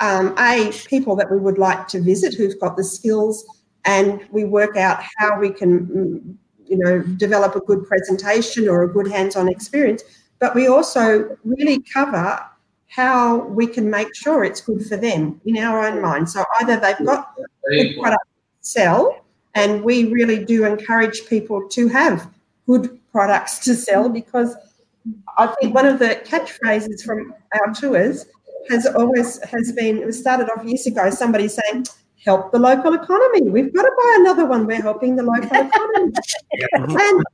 [0.03, 3.46] um, a people that we would like to visit who've got the skills,
[3.84, 6.34] and we work out how we can, mm,
[6.66, 10.03] you know, develop a good presentation or a good hands-on experience.
[10.40, 12.44] But we also really cover
[12.88, 16.28] how we can make sure it's good for them in our own mind.
[16.28, 17.34] So either they've got
[17.70, 19.24] good product to sell
[19.55, 22.28] and we really do encourage people to have
[22.66, 24.57] good products to sell because
[25.38, 28.26] I think one of the catchphrases from our tours
[28.70, 31.84] has always has been it was started off years ago somebody saying
[32.24, 33.48] help the local economy.
[33.50, 34.66] We've got to buy another one.
[34.66, 36.12] We're helping the local economy.
[36.78, 37.24] and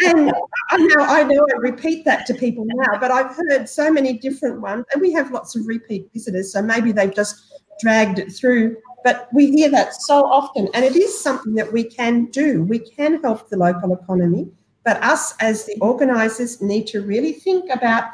[0.00, 0.32] and
[0.70, 4.16] I know, I know I repeat that to people now, but I've heard so many
[4.16, 8.30] different ones, and we have lots of repeat visitors, so maybe they've just dragged it
[8.32, 8.76] through.
[9.02, 12.62] But we hear that so often, and it is something that we can do.
[12.62, 14.48] We can help the local economy,
[14.84, 18.04] but us as the organisers need to really think about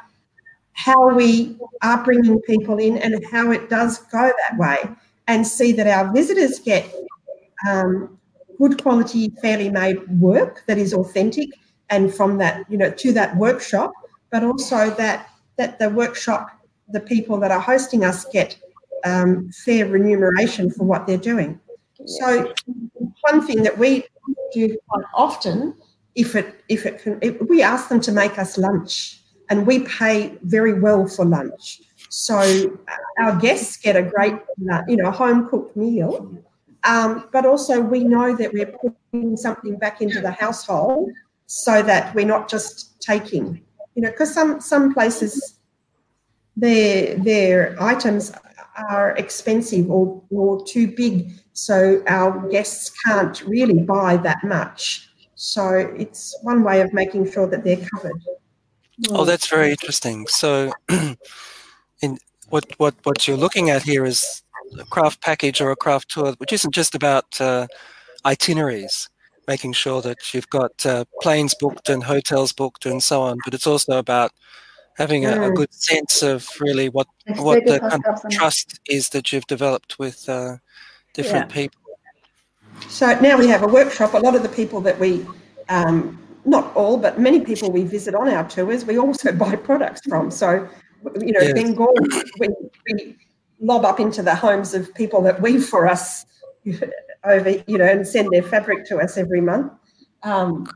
[0.75, 4.79] how we are bringing people in and how it does go that way,
[5.27, 6.95] and see that our visitors get
[7.69, 8.19] um,
[8.59, 11.49] good quality, fairly made work that is authentic
[11.91, 13.93] and from that, you know, to that workshop,
[14.31, 16.51] but also that that the workshop,
[16.89, 18.57] the people that are hosting us get
[19.05, 21.61] um, fair remuneration for what they're doing.
[22.07, 22.53] So
[23.21, 24.05] one thing that we
[24.53, 25.75] do quite often,
[26.17, 29.21] if it if it can, if we ask them to make us lunch,
[29.51, 31.83] and we pay very well for lunch.
[32.09, 32.79] So
[33.19, 34.35] our guests get a great,
[34.89, 36.37] you know, home cooked meal.
[36.85, 41.11] Um, but also we know that we're putting something back into the household
[41.47, 43.63] so that we're not just taking,
[43.95, 45.59] you know, because some some places
[46.57, 48.33] their their items
[48.91, 55.09] are expensive or, or too big, so our guests can't really buy that much.
[55.35, 58.21] So it's one way of making sure that they're covered.
[59.11, 60.27] Oh, that's very interesting.
[60.29, 62.19] So, in
[62.49, 64.43] what what what you're looking at here is
[64.79, 67.67] a craft package or a craft tour, which isn't just about uh,
[68.25, 69.09] itineraries
[69.47, 73.39] making sure that you've got uh, planes booked and hotels booked and so on.
[73.45, 74.33] But it's also about
[74.97, 75.55] having a, a mm.
[75.55, 80.29] good sense of really what what the kind of trust is that you've developed with
[80.29, 80.57] uh,
[81.13, 81.55] different yeah.
[81.55, 81.81] people.
[82.89, 84.15] So now we have a workshop.
[84.15, 85.25] A lot of the people that we,
[85.69, 90.01] um, not all, but many people we visit on our tours, we also buy products
[90.09, 90.31] from.
[90.31, 90.69] So,
[91.21, 91.53] you know, yes.
[91.53, 91.95] Bengal,
[92.39, 92.49] we,
[92.91, 93.17] we
[93.61, 96.27] lob up into the homes of people that weave for us
[97.25, 99.73] over, you know, and send their fabric to us every month.
[100.23, 100.67] Um,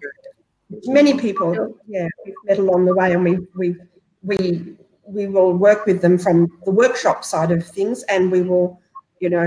[0.85, 3.77] many people, yeah, we've met along the way, and we we
[4.23, 8.81] we we will work with them from the workshop side of things, and we will,
[9.21, 9.47] you know,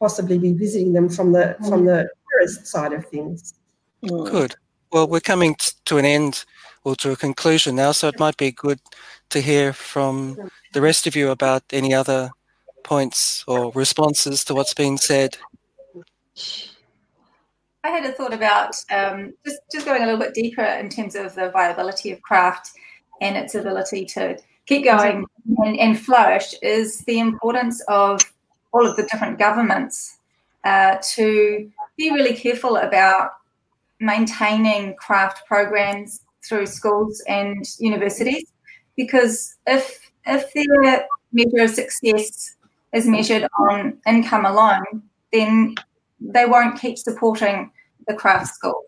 [0.00, 3.54] possibly be visiting them from the from the tourist side of things.
[4.06, 4.56] Good.
[4.92, 6.44] Well, we're coming to an end
[6.84, 8.78] or to a conclusion now, so it might be good
[9.30, 10.36] to hear from
[10.74, 12.30] the rest of you about any other
[12.84, 15.38] points or responses to what's been said.
[17.84, 21.14] I had a thought about um, just, just going a little bit deeper in terms
[21.16, 22.72] of the viability of craft
[23.22, 24.36] and its ability to
[24.66, 25.24] keep going
[25.58, 28.20] and, and flourish is the importance of
[28.72, 30.18] all of the different governments
[30.64, 33.30] uh, to be really careful about
[34.02, 38.52] maintaining craft programs through schools and universities
[38.96, 42.56] because if if their measure of success
[42.92, 45.74] is measured on income alone, then
[46.20, 47.70] they won't keep supporting
[48.06, 48.84] the craft schools.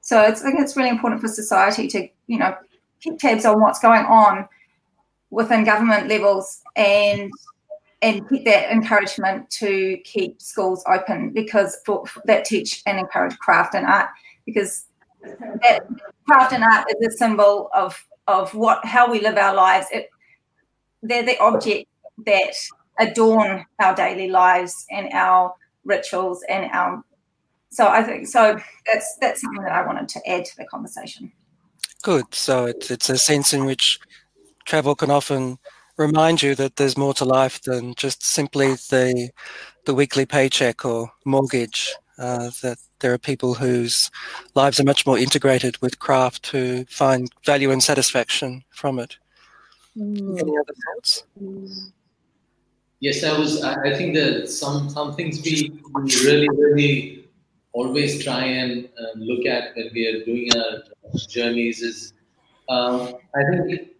[0.00, 2.54] So it's, I think it's really important for society to, you know,
[3.00, 4.46] keep tabs on what's going on
[5.30, 7.30] within government levels and
[8.02, 13.74] and keep that encouragement to keep schools open because for that teach and encourage craft
[13.74, 14.08] and art
[14.46, 14.86] because
[15.62, 15.80] that
[16.28, 19.86] craft and art is a symbol of of what how we live our lives.
[19.92, 20.08] It,
[21.02, 21.88] they're the object
[22.26, 22.54] that
[22.98, 27.04] adorn our daily lives and our rituals and our
[27.70, 31.32] so I think so that's that's something that I wanted to add to the conversation.
[32.02, 32.32] Good.
[32.32, 33.98] So it's it's a sense in which
[34.64, 35.58] travel can often
[35.96, 39.30] remind you that there's more to life than just simply the
[39.86, 41.94] the weekly paycheck or mortgage.
[42.16, 44.10] Uh, that there are people whose
[44.54, 49.16] lives are much more integrated with craft who find value and satisfaction from it.
[49.96, 50.40] Mm.
[50.40, 51.24] Any other thoughts?
[53.00, 53.62] Yes, I was.
[53.62, 55.70] I think that some some things we,
[56.24, 57.28] really really
[57.72, 60.82] always try and uh, look at when we are doing our
[61.28, 62.14] journeys is
[62.68, 63.90] um, I think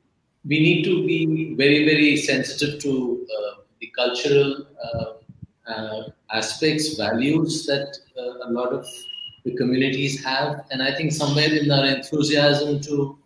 [0.47, 5.13] we need to be very very sensitive to uh, the cultural uh,
[5.71, 8.87] uh aspects, values that a lot of
[9.45, 13.19] the communities have, and I think somewhere in our enthusiasm to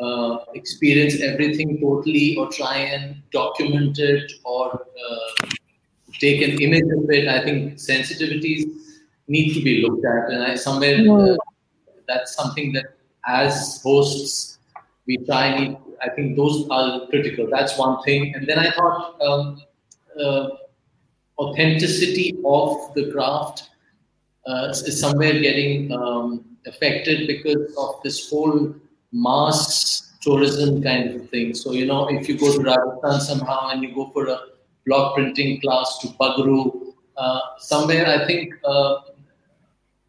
[0.00, 5.46] uh, experience everything totally or try and document it or uh,
[6.20, 7.28] take an image of it.
[7.28, 8.64] I think sensitivities
[9.28, 11.36] need to be looked at, and I somewhere uh,
[12.08, 14.58] that's something that as hosts
[15.06, 15.58] we try.
[15.58, 17.46] Need, I think those are critical.
[17.50, 19.62] That's one thing, and then I thought um,
[20.18, 20.48] uh,
[21.38, 23.70] authenticity of the craft
[24.46, 28.74] is somewhere getting um, affected because of this whole
[29.12, 31.54] mass tourism kind of thing.
[31.54, 34.38] So, you know, if you go to Rajasthan somehow and you go for a
[34.86, 38.96] block printing class to Bagru, uh, somewhere I think uh,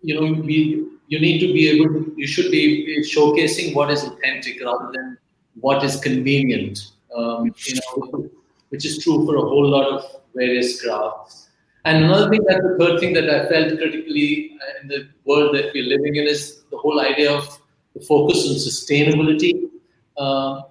[0.02, 4.04] you know we you need to be able to you should be showcasing what is
[4.04, 5.18] authentic rather than
[5.60, 6.92] what is convenient.
[7.16, 8.30] Um, you know,
[8.70, 11.50] which is true for a whole lot of various crafts.
[11.86, 14.52] And another thing that the third thing that I felt critically
[14.82, 17.60] in the world that we're living in is the whole idea of
[17.96, 19.70] the focus on sustainability.
[20.18, 20.62] Uh, uh,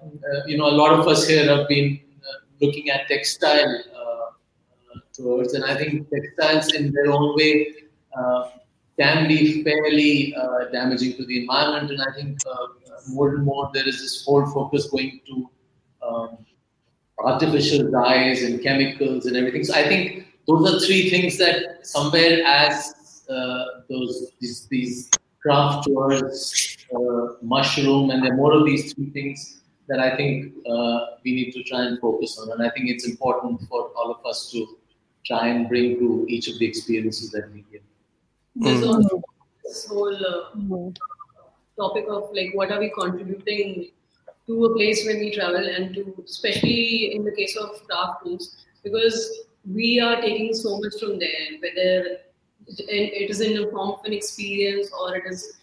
[0.45, 5.53] you know, a lot of us here have been uh, looking at textile uh, towards,
[5.53, 7.73] and I think textiles in their own way
[8.17, 8.49] uh,
[8.97, 11.91] can be fairly uh, damaging to the environment.
[11.91, 12.39] And I think
[13.09, 15.49] more and more there is this whole focus going to
[16.07, 16.37] um,
[17.19, 19.63] artificial dyes and chemicals and everything.
[19.63, 25.09] So I think those are three things that somewhere as uh, those these, these
[25.41, 30.53] craft towards uh, mushroom and there are more of these three things that I think
[30.65, 32.51] uh, we need to try and focus on.
[32.51, 34.65] And I think it's important for all of us to
[35.25, 37.83] try and bring to each of the experiences that we get.
[38.55, 39.21] There's also
[39.63, 40.91] this whole uh,
[41.81, 43.91] topic of like what are we contributing
[44.47, 48.65] to a place when we travel and to especially in the case of craft rooms
[48.83, 52.17] because we are taking so much from there whether
[52.67, 55.59] it is in the form of an experience or it is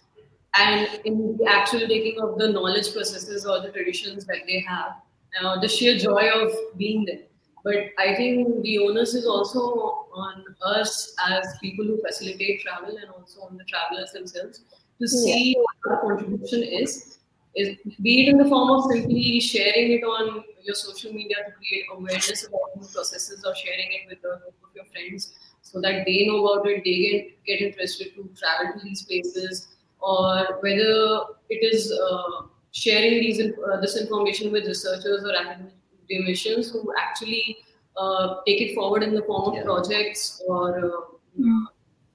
[0.55, 4.93] and in the actual taking of the knowledge processes or the traditions that they have
[5.41, 7.21] uh, the sheer joy of being there
[7.63, 13.09] but i think the onus is also on us as people who facilitate travel and
[13.11, 14.61] also on the travelers themselves
[14.99, 15.63] to see yeah.
[15.83, 17.19] what our contribution is
[17.55, 21.51] is be it in the form of simply sharing it on your social media to
[21.53, 25.79] create awareness about these processes or sharing it with a group of your friends so
[25.81, 29.67] that they know about it, they get, get interested to travel to these places,
[29.99, 36.91] or whether it is uh, sharing these uh, this information with researchers or academicians who
[36.97, 37.57] actually
[37.97, 39.63] uh, take it forward in the form of yeah.
[39.63, 41.65] projects or mm.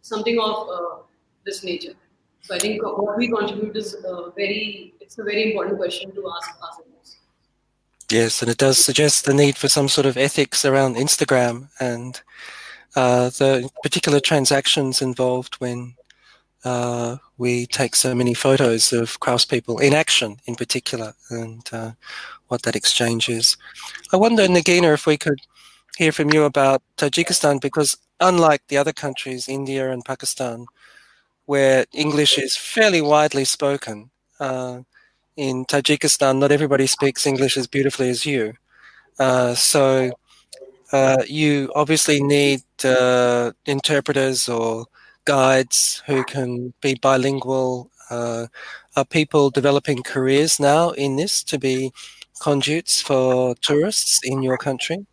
[0.01, 1.03] something of uh,
[1.45, 1.95] this nature.
[2.45, 6.33] So I think what we contribute is uh, very, it's a very important question to
[6.37, 7.17] ask ourselves.
[8.11, 12.21] Yes, and it does suggest the need for some sort of ethics around Instagram and
[12.97, 15.95] uh, the particular transactions involved when
[16.65, 21.93] uh, we take so many photos of craftspeople in action in particular and uh,
[22.49, 23.57] what that exchange is.
[24.13, 25.41] I wonder, Nagina, if we could
[25.97, 30.67] hear from you about Tajikistan because unlike the other countries, India and Pakistan,
[31.47, 34.11] where English is fairly widely spoken.
[34.41, 34.81] Uh,
[35.37, 38.55] in Tajikistan, not everybody speaks English as beautifully as you.
[39.19, 40.13] Uh, so
[40.93, 44.87] uh, you obviously need uh, interpreters or
[45.25, 47.91] guides who can be bilingual.
[48.11, 48.47] Uh,
[48.97, 51.91] are people developing careers now in this to be
[52.41, 55.07] conduits for tourists in your country?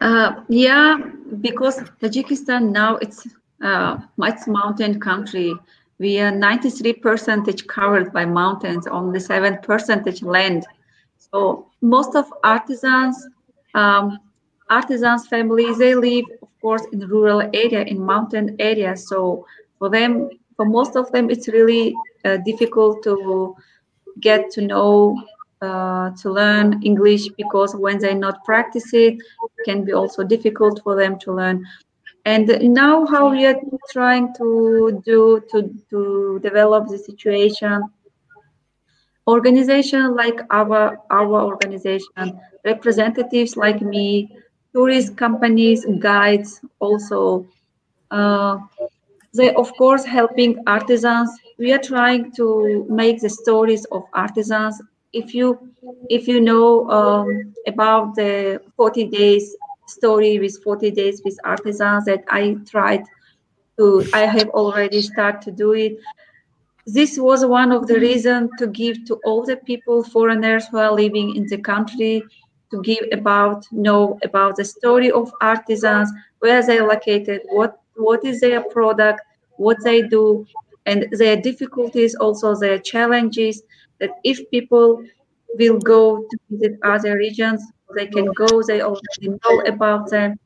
[0.00, 0.98] Uh, yeah,
[1.40, 3.26] because Tajikistan now it's
[3.62, 3.98] uh,
[4.46, 5.54] mountain country.
[5.98, 10.64] We are 93 percentage covered by mountains, only seven percentage land.
[11.18, 13.28] So most of artisans,
[13.74, 14.18] um,
[14.70, 18.96] artisans families, they live, of course, in rural area, in mountain area.
[18.96, 19.46] So
[19.78, 21.94] for them, for most of them, it's really
[22.24, 23.54] uh, difficult to
[24.20, 25.22] get to know,
[25.60, 30.82] uh, to learn English because when they not practice it, it can be also difficult
[30.82, 31.66] for them to learn
[32.24, 33.60] and now how we are
[33.90, 37.82] trying to do to, to develop the situation?
[39.26, 44.28] Organization like our our organization representatives like me
[44.74, 47.46] tourist companies guides also
[48.10, 48.58] uh,
[49.34, 51.30] they of course helping artisans.
[51.58, 54.80] We are trying to make the stories of artisans.
[55.12, 55.58] If you
[56.08, 59.56] if you know um, about the 40 days
[59.90, 63.04] story with 40 days with artisans that I tried
[63.78, 65.98] to, I have already started to do it.
[66.86, 70.92] This was one of the reasons to give to all the people, foreigners who are
[70.92, 72.22] living in the country,
[72.70, 78.40] to give about, know about the story of artisans, where they're located, what, what is
[78.40, 79.20] their product,
[79.56, 80.46] what they do,
[80.86, 83.62] and their difficulties, also their challenges,
[83.98, 85.02] that if people
[85.58, 87.62] will go to visit other regions,
[87.94, 90.38] they can go, they already know about them.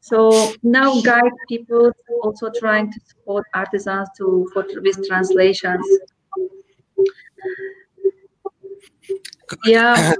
[0.00, 1.92] So now guide people
[2.22, 5.84] also trying to support artisans to for with translations.
[9.64, 10.14] Yeah.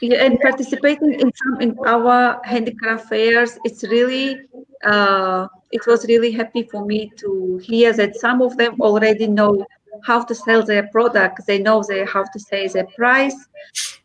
[0.00, 4.40] yeah, and participating in some in our handicraft fairs, it's really
[4.84, 9.66] uh, it was really happy for me to hear that some of them already know
[10.02, 11.46] how to sell their product.
[11.46, 13.36] They know they how to say their price.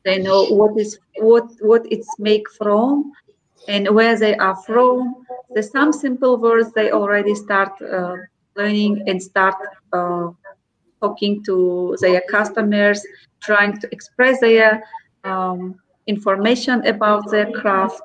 [0.05, 3.11] They know what is what what it's made from,
[3.67, 5.15] and where they are from.
[5.53, 8.15] There's some simple words they already start uh,
[8.55, 9.55] learning and start
[9.93, 10.29] uh,
[11.01, 13.05] talking to their customers,
[13.41, 14.83] trying to express their
[15.23, 15.75] um,
[16.07, 18.01] information about their craft.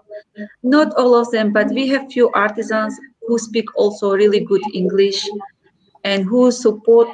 [0.62, 5.28] Not all of them, but we have few artisans who speak also really good English
[6.04, 7.08] and who support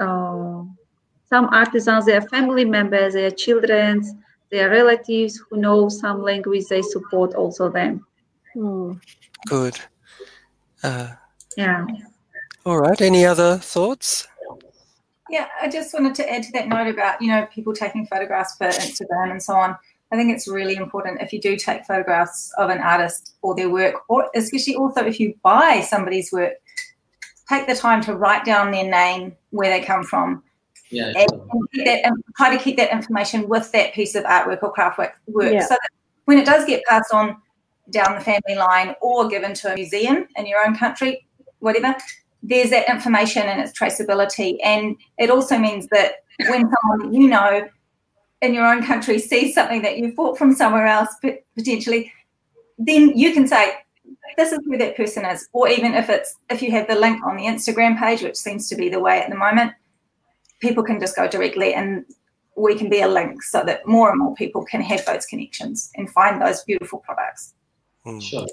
[0.00, 0.62] uh,
[1.28, 7.34] some artisans, their family members, their children, their relatives who know some language, they support
[7.34, 8.06] also them.
[8.52, 8.92] Hmm.
[9.46, 9.78] Good.
[10.82, 11.08] Uh,
[11.56, 11.86] Yeah.
[12.66, 13.00] all right.
[13.00, 14.28] Any other thoughts?
[15.30, 18.56] Yeah, I just wanted to add to that note about, you know, people taking photographs
[18.56, 19.76] for Instagram and so on.
[20.12, 23.70] I think it's really important if you do take photographs of an artist or their
[23.70, 26.52] work, or especially also if you buy somebody's work,
[27.48, 30.42] take the time to write down their name, where they come from,
[30.90, 31.12] Yeah.
[31.16, 34.72] and, and that, and try to keep that information with that piece of artwork or
[34.72, 35.62] craft work, work Yeah.
[35.62, 35.90] so that
[36.26, 37.36] when it does get passed on
[37.90, 41.26] down the family line or given to a museum in your own country,
[41.58, 41.94] whatever,
[42.42, 44.58] there's that information and its traceability.
[44.62, 47.68] And it also means that when someone that you know
[48.42, 52.12] in your own country sees something that you've bought from somewhere else, pot- potentially,
[52.78, 53.74] then you can say,
[54.36, 55.48] this is who that person is.
[55.52, 58.68] Or even if it's if you have the link on the Instagram page, which seems
[58.68, 59.72] to be the way at the moment,
[60.64, 62.04] people can just go directly and
[62.56, 65.90] we can be a link so that more and more people can have those connections
[65.96, 67.54] and find those beautiful products.
[68.04, 68.20] Hmm.
[68.20, 68.46] Sure.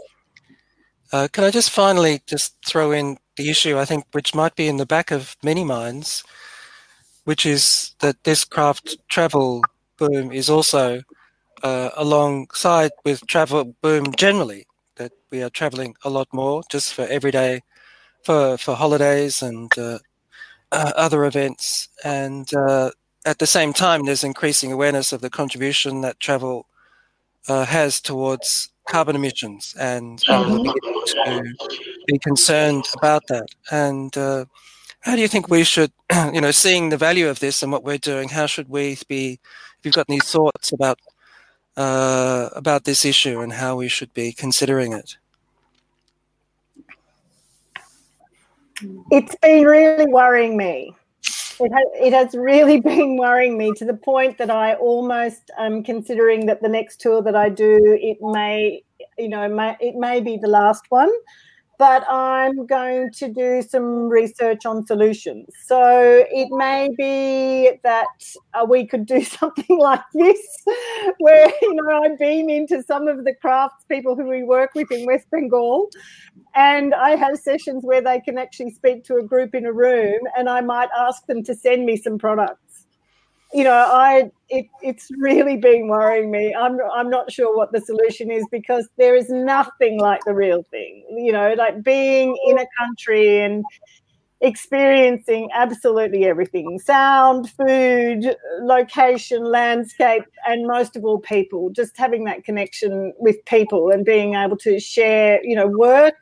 [1.13, 4.67] Uh, can I just finally just throw in the issue I think which might be
[4.67, 6.23] in the back of many minds,
[7.23, 9.63] which is that this craft travel
[9.97, 11.01] boom is also
[11.63, 14.65] uh, alongside with travel boom generally.
[14.95, 17.61] That we are traveling a lot more just for everyday,
[18.25, 19.99] for for holidays and uh,
[20.71, 22.91] uh, other events, and uh,
[23.25, 26.67] at the same time, there's increasing awareness of the contribution that travel
[27.47, 30.69] uh, has towards carbon emissions, and people
[31.25, 31.55] are to
[32.07, 33.47] be concerned about that.
[33.71, 34.45] And uh,
[35.01, 35.91] how do you think we should,
[36.33, 39.39] you know, seeing the value of this and what we're doing, how should we be?
[39.79, 40.99] If you've got any thoughts about
[41.77, 45.17] uh, about this issue and how we should be considering it?
[49.11, 50.93] It's been really worrying me.
[51.59, 55.83] It, ha- it has really been worrying me to the point that I almost am
[55.83, 58.83] considering that the next tour that I do, it may,
[59.17, 61.11] you know, may, it may be the last one,
[61.81, 65.47] but I'm going to do some research on solutions.
[65.65, 68.05] So it may be that
[68.53, 70.39] uh, we could do something like this,
[71.17, 74.91] where, you know, I've been into some of the crafts people who we work with
[74.91, 75.89] in West Bengal,
[76.53, 80.19] and I have sessions where they can actually speak to a group in a room,
[80.37, 82.85] and I might ask them to send me some products.
[83.53, 86.55] You know, I it, it's really been worrying me.
[86.55, 90.63] I'm I'm not sure what the solution is because there is nothing like the real
[90.71, 91.05] thing.
[91.17, 93.65] You know, like being in a country and
[94.41, 102.43] experiencing absolutely everything sound food location landscape and most of all people just having that
[102.43, 106.15] connection with people and being able to share you know work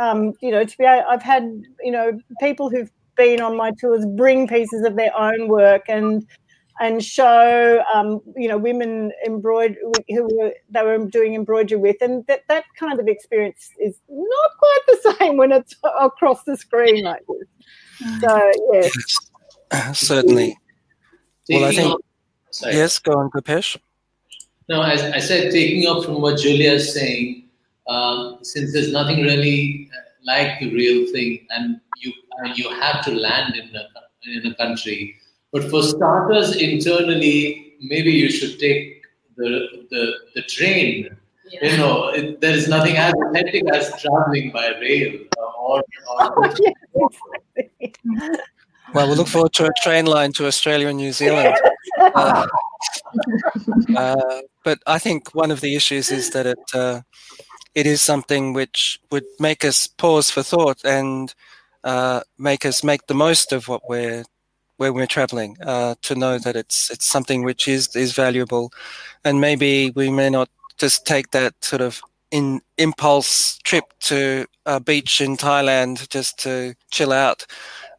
[0.00, 1.44] um, you know to be i've had
[1.82, 6.24] you know people who've been on my tours bring pieces of their own work and
[6.80, 9.76] and show um, you know women embroider
[10.08, 14.50] who were they were doing embroidery with and that that kind of experience is not
[14.58, 18.92] quite the same when it's across the screen like this so yes
[19.72, 20.56] Yes, certainly.
[21.50, 22.00] Well, I think- off-
[22.50, 22.74] sorry.
[22.74, 23.76] Yes, go on, Gopesh.
[24.68, 27.48] No, as I said, taking off from what Julia is saying,
[27.88, 33.02] um, since there's nothing really uh, like the real thing, and you and you have
[33.06, 33.84] to land in a
[34.44, 35.16] in a country.
[35.52, 39.02] But for starters, internally, maybe you should take
[39.36, 41.16] the the, the train.
[41.50, 41.70] Yeah.
[41.70, 45.82] You know, it, there is nothing as authentic as traveling by rail uh, or,
[46.36, 46.54] or
[47.56, 48.36] yes,
[48.94, 51.54] Well, we'll look forward to a train line to Australia and New Zealand.
[52.14, 52.46] Uh,
[53.96, 57.00] uh, but I think one of the issues is that it uh,
[57.74, 61.34] it is something which would make us pause for thought and
[61.82, 64.24] uh, make us make the most of what we're
[64.78, 65.56] where we're traveling.
[65.62, 68.72] Uh, to know that it's it's something which is is valuable,
[69.24, 70.48] and maybe we may not
[70.78, 72.00] just take that sort of
[72.30, 77.46] in impulse trip to a beach in Thailand just to chill out.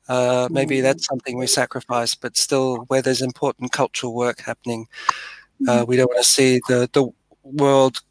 [0.08, 4.88] Uh, maybe that's something we sacrifice, but still, where there's important cultural work happening,
[5.68, 7.08] uh, we don't want to see the, the
[7.44, 8.02] world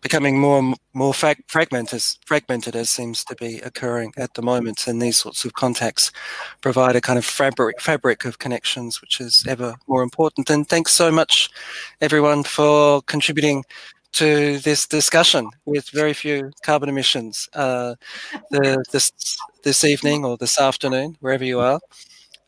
[0.00, 4.86] becoming more and more frag- fragmented, fragmented as seems to be occurring at the moment.
[4.86, 6.12] And these sorts of contacts
[6.60, 10.50] provide a kind of fabric fabric of connections, which is ever more important.
[10.50, 11.50] And thanks so much,
[12.00, 13.64] everyone, for contributing
[14.12, 17.94] to this discussion with very few carbon emissions uh,
[18.50, 19.12] the, this
[19.62, 21.80] this evening or this afternoon, wherever you are.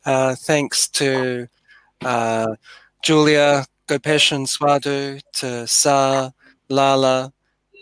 [0.05, 1.47] Uh, thanks to
[2.01, 2.55] uh,
[3.03, 6.31] Julia, Gopesh and Swadu, to Sa,
[6.69, 7.33] Lala,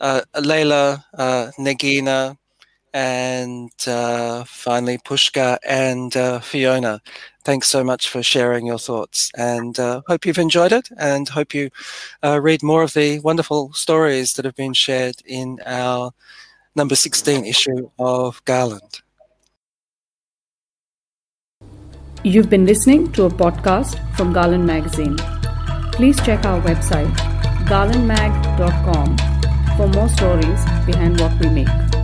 [0.01, 2.37] uh, Layla, uh, Nagina,
[2.93, 7.01] and uh, finally Pushkar and uh, Fiona.
[7.43, 11.53] Thanks so much for sharing your thoughts, and uh, hope you've enjoyed it, and hope
[11.53, 11.69] you
[12.23, 16.11] uh, read more of the wonderful stories that have been shared in our
[16.75, 19.01] number 16 issue of Garland.
[22.23, 25.17] You've been listening to a podcast from Garland Magazine.
[25.93, 27.15] Please check our website,
[27.67, 29.17] garlandmag.com,
[29.75, 31.96] for more stories behind what we make.